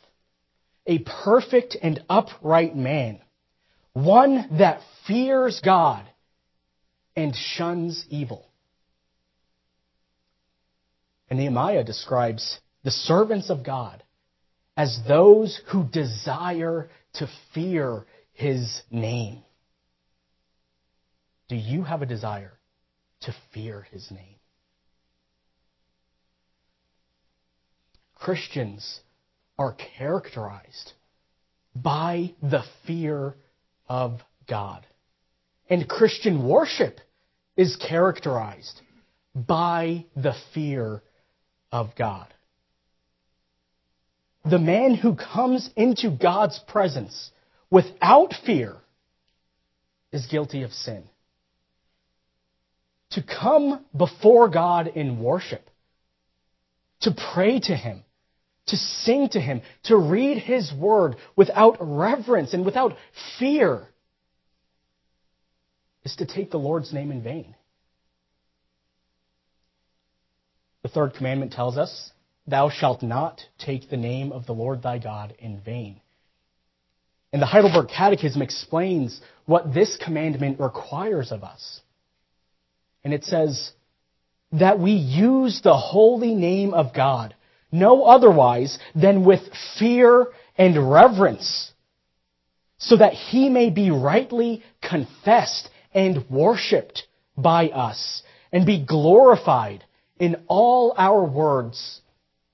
a 0.87 1.01
perfect 1.01 1.77
and 1.83 2.03
upright 2.09 2.77
man, 2.77 3.21
one 3.95 4.57
that 4.59 4.81
fears 5.07 5.61
God 5.63 6.07
and 7.17 7.35
shuns 7.35 8.05
evil. 8.11 8.49
And 11.31 11.39
Nehemiah 11.39 11.85
describes 11.85 12.61
the 12.83 12.91
servants 12.91 13.51
of 13.51 13.65
God 13.65 14.03
as 14.77 14.99
those 15.07 15.61
who 15.71 15.85
desire 15.85 16.91
to 17.15 17.29
fear 17.55 18.07
his 18.33 18.83
name. 18.91 19.43
Do 21.49 21.57
you 21.57 21.83
have 21.83 22.03
a 22.03 22.07
desire 22.07 22.53
to 23.23 23.35
fear 23.53 23.87
his 23.91 24.11
name? 24.11 24.37
Christians 28.15 29.01
are 29.59 29.77
characterized 29.99 30.93
by 31.75 32.35
the 32.43 32.65
fear 32.87 33.37
of 33.89 34.21
God. 34.49 34.87
And 35.69 35.89
Christian 35.89 36.47
worship 36.47 37.01
is 37.57 37.77
characterized 37.77 38.81
by 39.35 40.07
the 40.15 40.35
fear 40.53 41.03
of 41.73 41.95
God. 41.97 42.27
The 44.45 44.59
man 44.59 44.95
who 44.95 45.15
comes 45.17 45.71
into 45.75 46.11
God's 46.11 46.59
presence 46.69 47.31
without 47.71 48.35
fear 48.45 48.77
is 50.13 50.27
guilty 50.27 50.63
of 50.63 50.73
sin 50.73 51.05
to 53.15 53.23
come 53.23 53.85
before 53.97 54.49
God 54.49 54.89
in 54.89 55.21
worship, 55.21 55.71
to 57.03 57.15
pray 57.35 57.61
to 57.61 57.75
Him, 57.75 58.03
to 58.67 58.77
sing 58.77 59.29
to 59.31 59.41
Him, 59.41 59.63
to 59.85 59.97
read 59.97 60.39
His 60.39 60.73
Word 60.73 61.17
without 61.37 61.77
reverence 61.81 62.55
and 62.55 62.65
without 62.65 62.97
fear, 63.39 63.87
is 66.05 66.17
to 66.17 66.27
take 66.27 66.51
the 66.51 66.59
Lord's 66.59 66.93
name 66.93 67.11
in 67.11 67.23
vain. 67.23 67.55
The 70.83 70.89
third 70.89 71.15
commandment 71.15 71.53
tells 71.53 71.79
us, 71.79 72.11
Thou 72.47 72.69
shalt 72.69 73.03
not 73.03 73.41
take 73.59 73.89
the 73.89 73.97
name 73.97 74.31
of 74.31 74.45
the 74.45 74.53
Lord 74.53 74.83
thy 74.83 74.99
God 74.99 75.35
in 75.39 75.61
vain. 75.61 76.01
And 77.33 77.41
the 77.41 77.47
Heidelberg 77.47 77.89
Catechism 77.89 78.43
explains 78.43 79.21
what 79.47 79.73
this 79.73 79.97
commandment 79.97 80.61
requires 80.61 81.33
of 81.33 81.43
us. 81.43 81.81
And 83.03 83.13
it 83.13 83.25
says 83.25 83.73
that 84.53 84.79
we 84.79 84.93
use 84.93 85.61
the 85.63 85.77
holy 85.77 86.35
name 86.35 86.75
of 86.75 86.95
God 86.95 87.35
no 87.73 88.05
otherwise 88.05 88.79
than 88.95 89.25
with 89.25 89.41
fear 89.79 90.29
and 90.57 90.93
reverence, 90.93 91.73
so 92.79 92.97
that 92.97 93.15
he 93.15 93.49
may 93.49 93.71
be 93.71 93.91
rightly 93.91 94.63
confessed 94.81 95.69
and 95.95 96.29
worshiped 96.29 97.05
by 97.37 97.69
us 97.69 98.23
and 98.53 98.67
be 98.67 98.85
glorified 98.85 99.85
in 100.19 100.37
all 100.49 100.95
our 100.97 101.25
words 101.25 102.01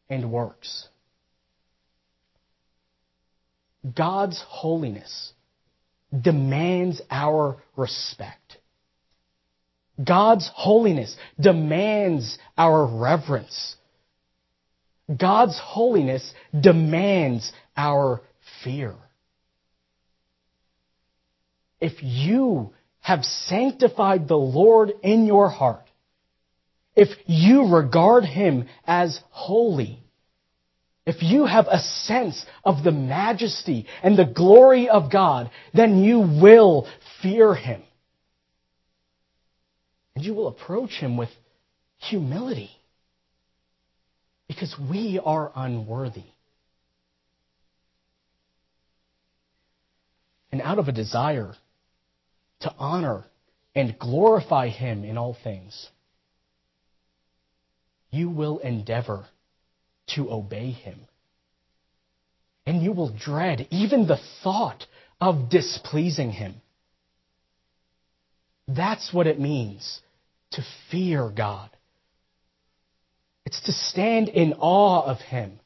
and 0.09 0.30
works. 0.30 0.88
God's 3.97 4.43
holiness 4.47 5.32
demands 6.18 7.01
our 7.11 7.57
respect. 7.76 8.59
God's 10.03 10.51
holiness 10.55 11.16
demands 11.38 12.38
our 12.57 12.86
reverence. 12.86 13.76
God's 15.14 15.59
holiness 15.62 16.32
demands 16.59 17.53
our 17.76 18.22
fear. 18.62 18.95
If 21.80 22.03
you 22.03 22.72
have 23.11 23.25
sanctified 23.25 24.29
the 24.29 24.37
Lord 24.37 24.93
in 25.03 25.27
your 25.27 25.49
heart, 25.49 25.85
if 26.95 27.09
you 27.27 27.75
regard 27.75 28.25
Him 28.25 28.69
as 28.87 29.21
holy, 29.31 29.99
if 31.07 31.21
you 31.21 31.45
have 31.45 31.67
a 31.67 31.81
sense 31.81 32.47
of 32.65 32.85
the 32.85 32.93
majesty 32.93 33.87
and 34.05 34.17
the 34.17 34.25
glory 34.25 34.89
of 34.89 35.11
God, 35.11 35.51
then 35.75 36.05
you 36.05 36.21
will 36.21 36.87
fear 37.21 37.53
Him. 37.53 37.83
And 40.15 40.25
you 40.25 40.35
will 40.35 40.47
approach 40.47 40.91
Him 40.91 41.17
with 41.17 41.31
humility. 41.97 42.71
Because 44.47 44.73
we 44.89 45.21
are 45.25 45.51
unworthy. 45.57 46.31
And 50.53 50.63
out 50.63 50.79
of 50.79 50.87
a 50.87 50.93
desire 50.93 51.57
to 52.61 52.75
honor 52.79 53.25
and 53.75 53.99
glorify 53.99 54.69
Him 54.69 55.05
in 55.05 55.17
all 55.17 55.37
things, 55.43 55.89
you 58.11 58.29
will 58.29 58.59
endeavor 58.59 59.27
to 60.15 60.31
obey 60.31 60.71
him. 60.71 61.01
And 62.67 62.83
you 62.83 62.93
will 62.93 63.17
dread 63.17 63.67
even 63.71 64.07
the 64.07 64.21
thought 64.43 64.87
of 65.21 65.51
displeasing 65.51 66.31
him. 66.31 66.57
That's 68.69 69.13
what 69.13 69.27
it 69.27 69.41
means 69.41 70.01
to 70.53 70.63
fear 70.91 71.29
God. 71.29 71.71
It's 73.45 73.61
to 73.63 73.73
stand 73.73 74.29
in 74.29 74.55
awe 74.55 75.03
of 75.03 75.19
him. 75.19 75.59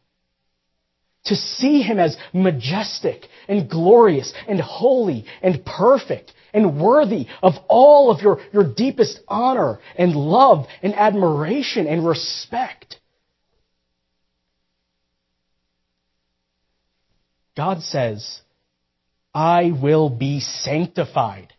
To 1.26 1.34
see 1.34 1.82
him 1.82 1.98
as 1.98 2.16
majestic 2.32 3.26
and 3.48 3.68
glorious 3.68 4.32
and 4.46 4.60
holy 4.60 5.24
and 5.42 5.64
perfect 5.64 6.32
and 6.54 6.80
worthy 6.80 7.26
of 7.42 7.54
all 7.68 8.10
of 8.10 8.22
your, 8.22 8.40
your 8.52 8.64
deepest 8.64 9.20
honor 9.28 9.80
and 9.98 10.14
love 10.14 10.66
and 10.82 10.94
admiration 10.94 11.86
and 11.86 12.06
respect. 12.06 12.96
God 17.56 17.82
says, 17.82 18.40
I 19.34 19.72
will 19.72 20.10
be 20.10 20.40
sanctified 20.40 21.52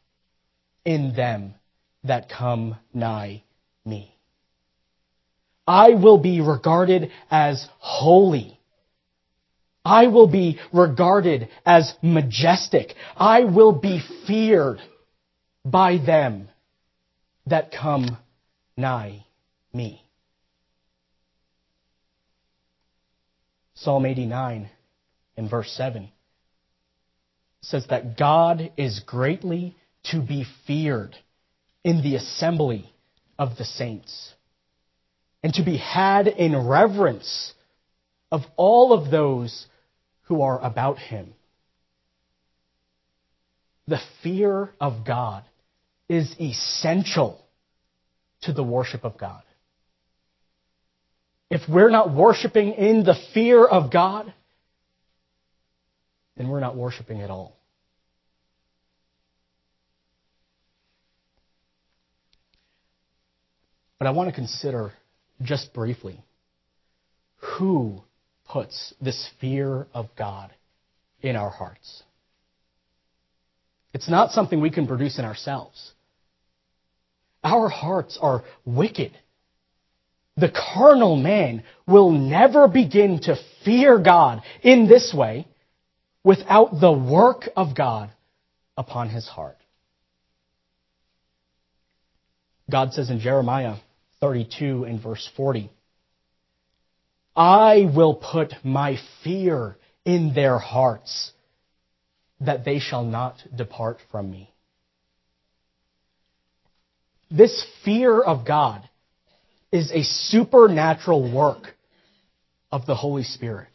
in 0.86 1.14
them 1.16 1.56
that 2.04 2.30
come 2.30 2.78
nigh 2.94 3.44
me. 3.86 4.16
I 5.68 5.92
will 5.92 6.18
be 6.18 6.42
regarded 6.42 7.12
as 7.30 7.68
holy. 7.80 8.55
I 9.86 10.08
will 10.08 10.28
be 10.28 10.60
regarded 10.74 11.48
as 11.64 11.94
majestic. 12.02 12.96
I 13.16 13.44
will 13.44 13.72
be 13.72 14.02
feared 14.26 14.80
by 15.64 15.98
them 15.98 16.50
that 17.46 17.72
come 17.72 18.18
nigh 18.76 19.26
me. 19.72 20.02
Psalm 23.76 24.06
89 24.06 24.70
in 25.38 25.50
verse 25.50 25.72
7 25.72 26.10
says 27.62 27.86
that 27.90 28.18
God 28.18 28.72
is 28.78 29.02
greatly 29.06 29.76
to 30.06 30.22
be 30.22 30.46
feared 30.66 31.16
in 31.84 32.02
the 32.02 32.16
assembly 32.16 32.92
of 33.38 33.58
the 33.58 33.66
saints 33.66 34.34
and 35.44 35.54
to 35.54 35.64
be 35.64 35.78
had 35.78 36.28
in 36.28 36.68
reverence 36.68 37.54
of 38.32 38.42
all 38.56 38.94
of 38.94 39.12
those 39.12 39.68
who 40.26 40.42
are 40.42 40.60
about 40.62 40.98
him. 40.98 41.34
The 43.88 44.00
fear 44.24 44.72
of 44.80 45.06
God 45.06 45.44
is 46.10 46.34
essential 46.40 47.44
to 48.42 48.54
the 48.54 48.64
worship 48.64 49.04
of 49.04 49.18
God. 49.18 49.44
If 51.50 51.62
we're 51.70 51.90
not 51.90 52.14
worshiping 52.14 52.74
in 52.74 53.04
the 53.04 53.16
fear 53.34 53.64
of 53.64 53.92
God, 53.92 54.34
then 56.36 56.50
we're 56.50 56.60
not 56.60 56.76
worshiping 56.76 57.22
at 57.22 57.30
all. 57.30 57.56
But 64.00 64.08
I 64.08 64.12
want 64.12 64.30
to 64.30 64.36
consider 64.36 64.92
just 65.42 65.74
briefly 65.74 66.24
who 67.38 68.04
puts 68.48 68.94
this 69.02 69.30
fear 69.42 69.88
of 69.94 70.08
God 70.18 70.52
in 71.22 71.36
our 71.36 71.50
hearts. 71.50 72.04
It's 73.94 74.10
not 74.10 74.32
something 74.32 74.60
we 74.60 74.72
can 74.72 74.88
produce 74.88 75.18
in 75.20 75.26
ourselves. 75.26 75.94
Our 77.44 77.70
hearts 77.70 78.18
are 78.22 78.44
wicked. 78.66 79.18
The 80.38 80.52
carnal 80.52 81.16
man 81.16 81.64
will 81.88 82.12
never 82.12 82.68
begin 82.68 83.20
to 83.22 83.38
fear 83.64 83.98
God 84.00 84.42
in 84.62 84.88
this 84.88 85.14
way 85.14 85.48
without 86.24 86.80
the 86.82 86.92
work 86.92 87.48
of 87.56 87.76
God 87.76 88.10
upon 88.76 89.10
his 89.10 89.28
heart. 89.28 89.58
God 92.70 92.94
says 92.94 93.10
in 93.10 93.20
Jeremiah 93.20 93.76
32 94.20 94.86
and 94.86 95.02
verse 95.02 95.30
40, 95.38 95.70
I 97.36 97.90
will 97.94 98.16
put 98.16 98.54
my 98.64 98.98
fear 99.24 99.78
in 100.06 100.34
their 100.34 100.58
hearts 100.58 101.32
that 102.40 102.64
they 102.64 102.80
shall 102.80 103.04
not 103.04 103.36
depart 103.56 103.98
from 104.12 104.32
me. 104.32 104.54
This 107.30 107.66
fear 107.84 108.22
of 108.22 108.46
God 108.46 108.88
is 109.72 109.92
a 109.92 110.04
supernatural 110.04 111.34
work 111.34 111.76
of 112.72 112.86
the 112.86 112.96
Holy 112.96 113.24
Spirit 113.24 113.68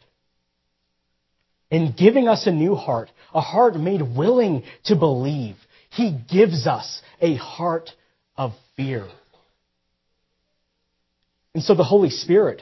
in 1.69 1.93
giving 1.97 2.27
us 2.27 2.47
a 2.47 2.51
new 2.51 2.75
heart, 2.75 3.09
a 3.33 3.41
heart 3.41 3.75
made 3.75 4.01
willing 4.01 4.63
to 4.85 4.95
believe. 4.95 5.55
He 5.89 6.17
gives 6.31 6.67
us 6.67 7.01
a 7.21 7.35
heart 7.35 7.89
of 8.35 8.53
fear. 8.75 9.07
And 11.53 11.63
so 11.63 11.75
the 11.75 11.83
Holy 11.83 12.09
Spirit 12.09 12.61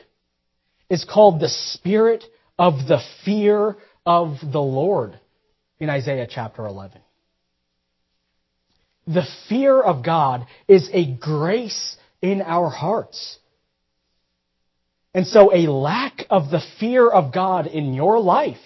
is 0.90 1.06
called 1.06 1.40
the 1.40 1.50
Spirit 1.50 2.24
of 2.58 2.88
the 2.88 3.00
fear 3.24 3.78
of 4.06 4.38
the 4.42 4.62
Lord 4.62 5.20
in 5.80 5.90
Isaiah 5.90 6.28
chapter 6.30 6.66
11. 6.66 7.02
The 9.08 9.28
fear 9.48 9.80
of 9.80 10.04
God 10.04 10.46
is 10.68 10.90
a 10.94 11.16
grace 11.16 11.96
in 12.22 12.42
our 12.42 12.70
hearts. 12.70 13.40
And 15.14 15.26
so 15.26 15.54
a 15.54 15.68
lack 15.68 16.26
of 16.30 16.52
the 16.52 16.62
fear 16.80 17.10
of 17.10 17.34
God 17.34 17.66
in 17.66 17.94
your 17.94 18.20
life 18.20 18.58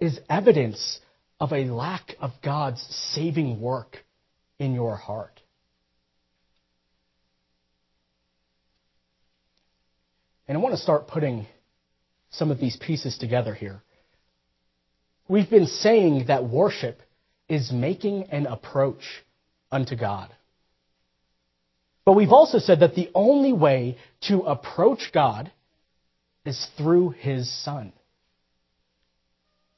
is 0.00 0.18
evidence 0.28 0.98
of 1.38 1.52
a 1.52 1.64
lack 1.64 2.16
of 2.20 2.32
God's 2.42 2.80
saving 3.14 3.60
work 3.60 3.98
in 4.58 4.74
your 4.74 4.96
heart. 4.96 5.39
And 10.50 10.58
I 10.58 10.62
want 10.62 10.74
to 10.74 10.82
start 10.82 11.06
putting 11.06 11.46
some 12.30 12.50
of 12.50 12.58
these 12.58 12.76
pieces 12.76 13.16
together 13.16 13.54
here. 13.54 13.84
We've 15.28 15.48
been 15.48 15.68
saying 15.68 16.24
that 16.26 16.50
worship 16.50 17.00
is 17.48 17.70
making 17.70 18.24
an 18.32 18.48
approach 18.48 19.04
unto 19.70 19.94
God. 19.94 20.28
But 22.04 22.14
we've 22.16 22.32
also 22.32 22.58
said 22.58 22.80
that 22.80 22.96
the 22.96 23.12
only 23.14 23.52
way 23.52 23.96
to 24.22 24.40
approach 24.40 25.12
God 25.14 25.52
is 26.44 26.66
through 26.76 27.10
His 27.10 27.48
Son 27.64 27.92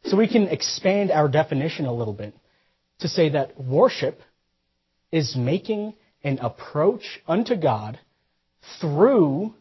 So 0.05 0.17
we 0.17 0.27
can 0.27 0.49
expand 0.49 1.11
our 1.11 1.29
definition 1.29 1.85
a 1.85 1.93
little 1.93 2.15
bit 2.15 2.35
to 3.01 3.09
say 3.09 3.29
that 3.29 3.61
worship 3.63 4.23
is 5.11 5.37
making 5.37 5.93
an 6.25 6.39
approach 6.39 7.21
unto 7.29 7.57
God 7.57 8.01
through 8.81 9.53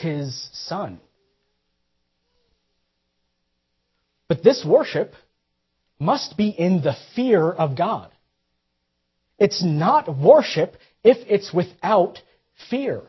his 0.00 0.48
Son. 0.52 1.00
But 4.28 4.42
this 4.42 4.64
worship 4.64 5.14
must 5.98 6.36
be 6.36 6.48
in 6.48 6.82
the 6.82 6.96
fear 7.14 7.50
of 7.50 7.76
God. 7.76 8.10
It's 9.38 9.62
not 9.62 10.14
worship 10.14 10.76
if 11.02 11.16
it's 11.28 11.52
without 11.52 12.18
fear. 12.68 13.02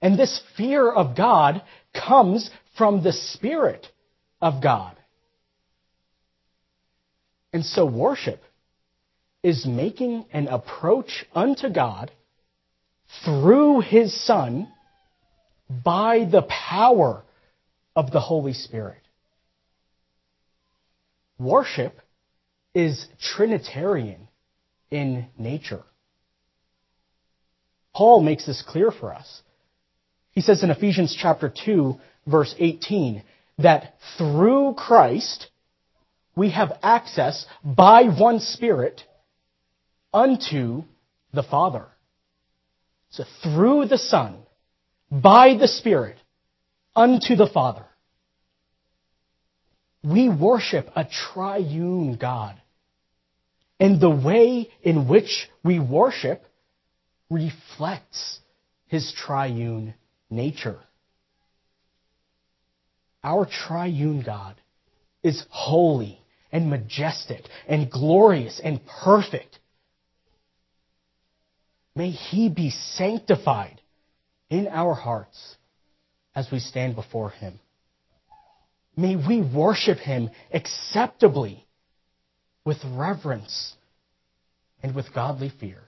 And 0.00 0.18
this 0.18 0.42
fear 0.56 0.90
of 0.90 1.16
God 1.16 1.62
comes 1.94 2.50
from 2.76 3.02
the 3.02 3.12
Spirit 3.12 3.86
of 4.40 4.62
God. 4.62 4.96
And 7.52 7.64
so 7.64 7.86
worship 7.86 8.42
is 9.42 9.64
making 9.64 10.26
an 10.32 10.48
approach 10.48 11.24
unto 11.34 11.70
God 11.70 12.10
through 13.24 13.80
His 13.80 14.12
Son 14.26 14.68
by 15.68 16.24
the 16.30 16.42
power 16.42 17.24
of 17.96 18.10
the 18.10 18.20
Holy 18.20 18.52
Spirit. 18.52 19.00
Worship 21.38 22.00
is 22.74 23.06
Trinitarian 23.20 24.28
in 24.90 25.26
nature. 25.38 25.82
Paul 27.94 28.20
makes 28.22 28.46
this 28.46 28.62
clear 28.66 28.90
for 28.90 29.14
us. 29.14 29.42
He 30.32 30.40
says 30.40 30.62
in 30.62 30.70
Ephesians 30.70 31.16
chapter 31.18 31.52
2, 31.64 31.96
verse 32.26 32.54
18, 32.58 33.22
that 33.58 33.94
through 34.18 34.74
Christ 34.76 35.48
we 36.34 36.50
have 36.50 36.72
access 36.82 37.46
by 37.62 38.04
one 38.04 38.40
Spirit 38.40 39.02
unto 40.12 40.82
the 41.32 41.44
Father. 41.44 41.86
So 43.10 43.24
through 43.42 43.86
the 43.86 43.98
Son, 43.98 44.38
by 45.22 45.56
the 45.58 45.68
Spirit, 45.68 46.16
unto 46.96 47.36
the 47.36 47.46
Father. 47.46 47.84
We 50.02 50.28
worship 50.28 50.90
a 50.96 51.04
triune 51.04 52.16
God. 52.16 52.60
And 53.78 54.00
the 54.00 54.10
way 54.10 54.70
in 54.82 55.08
which 55.08 55.48
we 55.62 55.78
worship 55.78 56.44
reflects 57.30 58.40
his 58.86 59.12
triune 59.12 59.94
nature. 60.30 60.78
Our 63.22 63.46
triune 63.46 64.22
God 64.22 64.56
is 65.22 65.44
holy 65.48 66.20
and 66.52 66.70
majestic 66.70 67.42
and 67.66 67.90
glorious 67.90 68.60
and 68.62 68.80
perfect. 69.02 69.58
May 71.96 72.10
he 72.10 72.48
be 72.48 72.70
sanctified 72.70 73.80
in 74.50 74.68
our 74.68 74.94
hearts 74.94 75.56
as 76.34 76.48
we 76.50 76.58
stand 76.58 76.94
before 76.94 77.30
him. 77.30 77.58
May 78.96 79.16
we 79.16 79.40
worship 79.40 79.98
him 79.98 80.30
acceptably 80.52 81.64
with 82.64 82.78
reverence 82.84 83.74
and 84.82 84.94
with 84.94 85.12
godly 85.14 85.52
fear. 85.60 85.82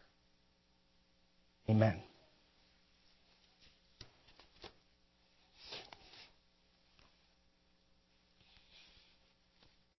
Amen. 1.68 2.00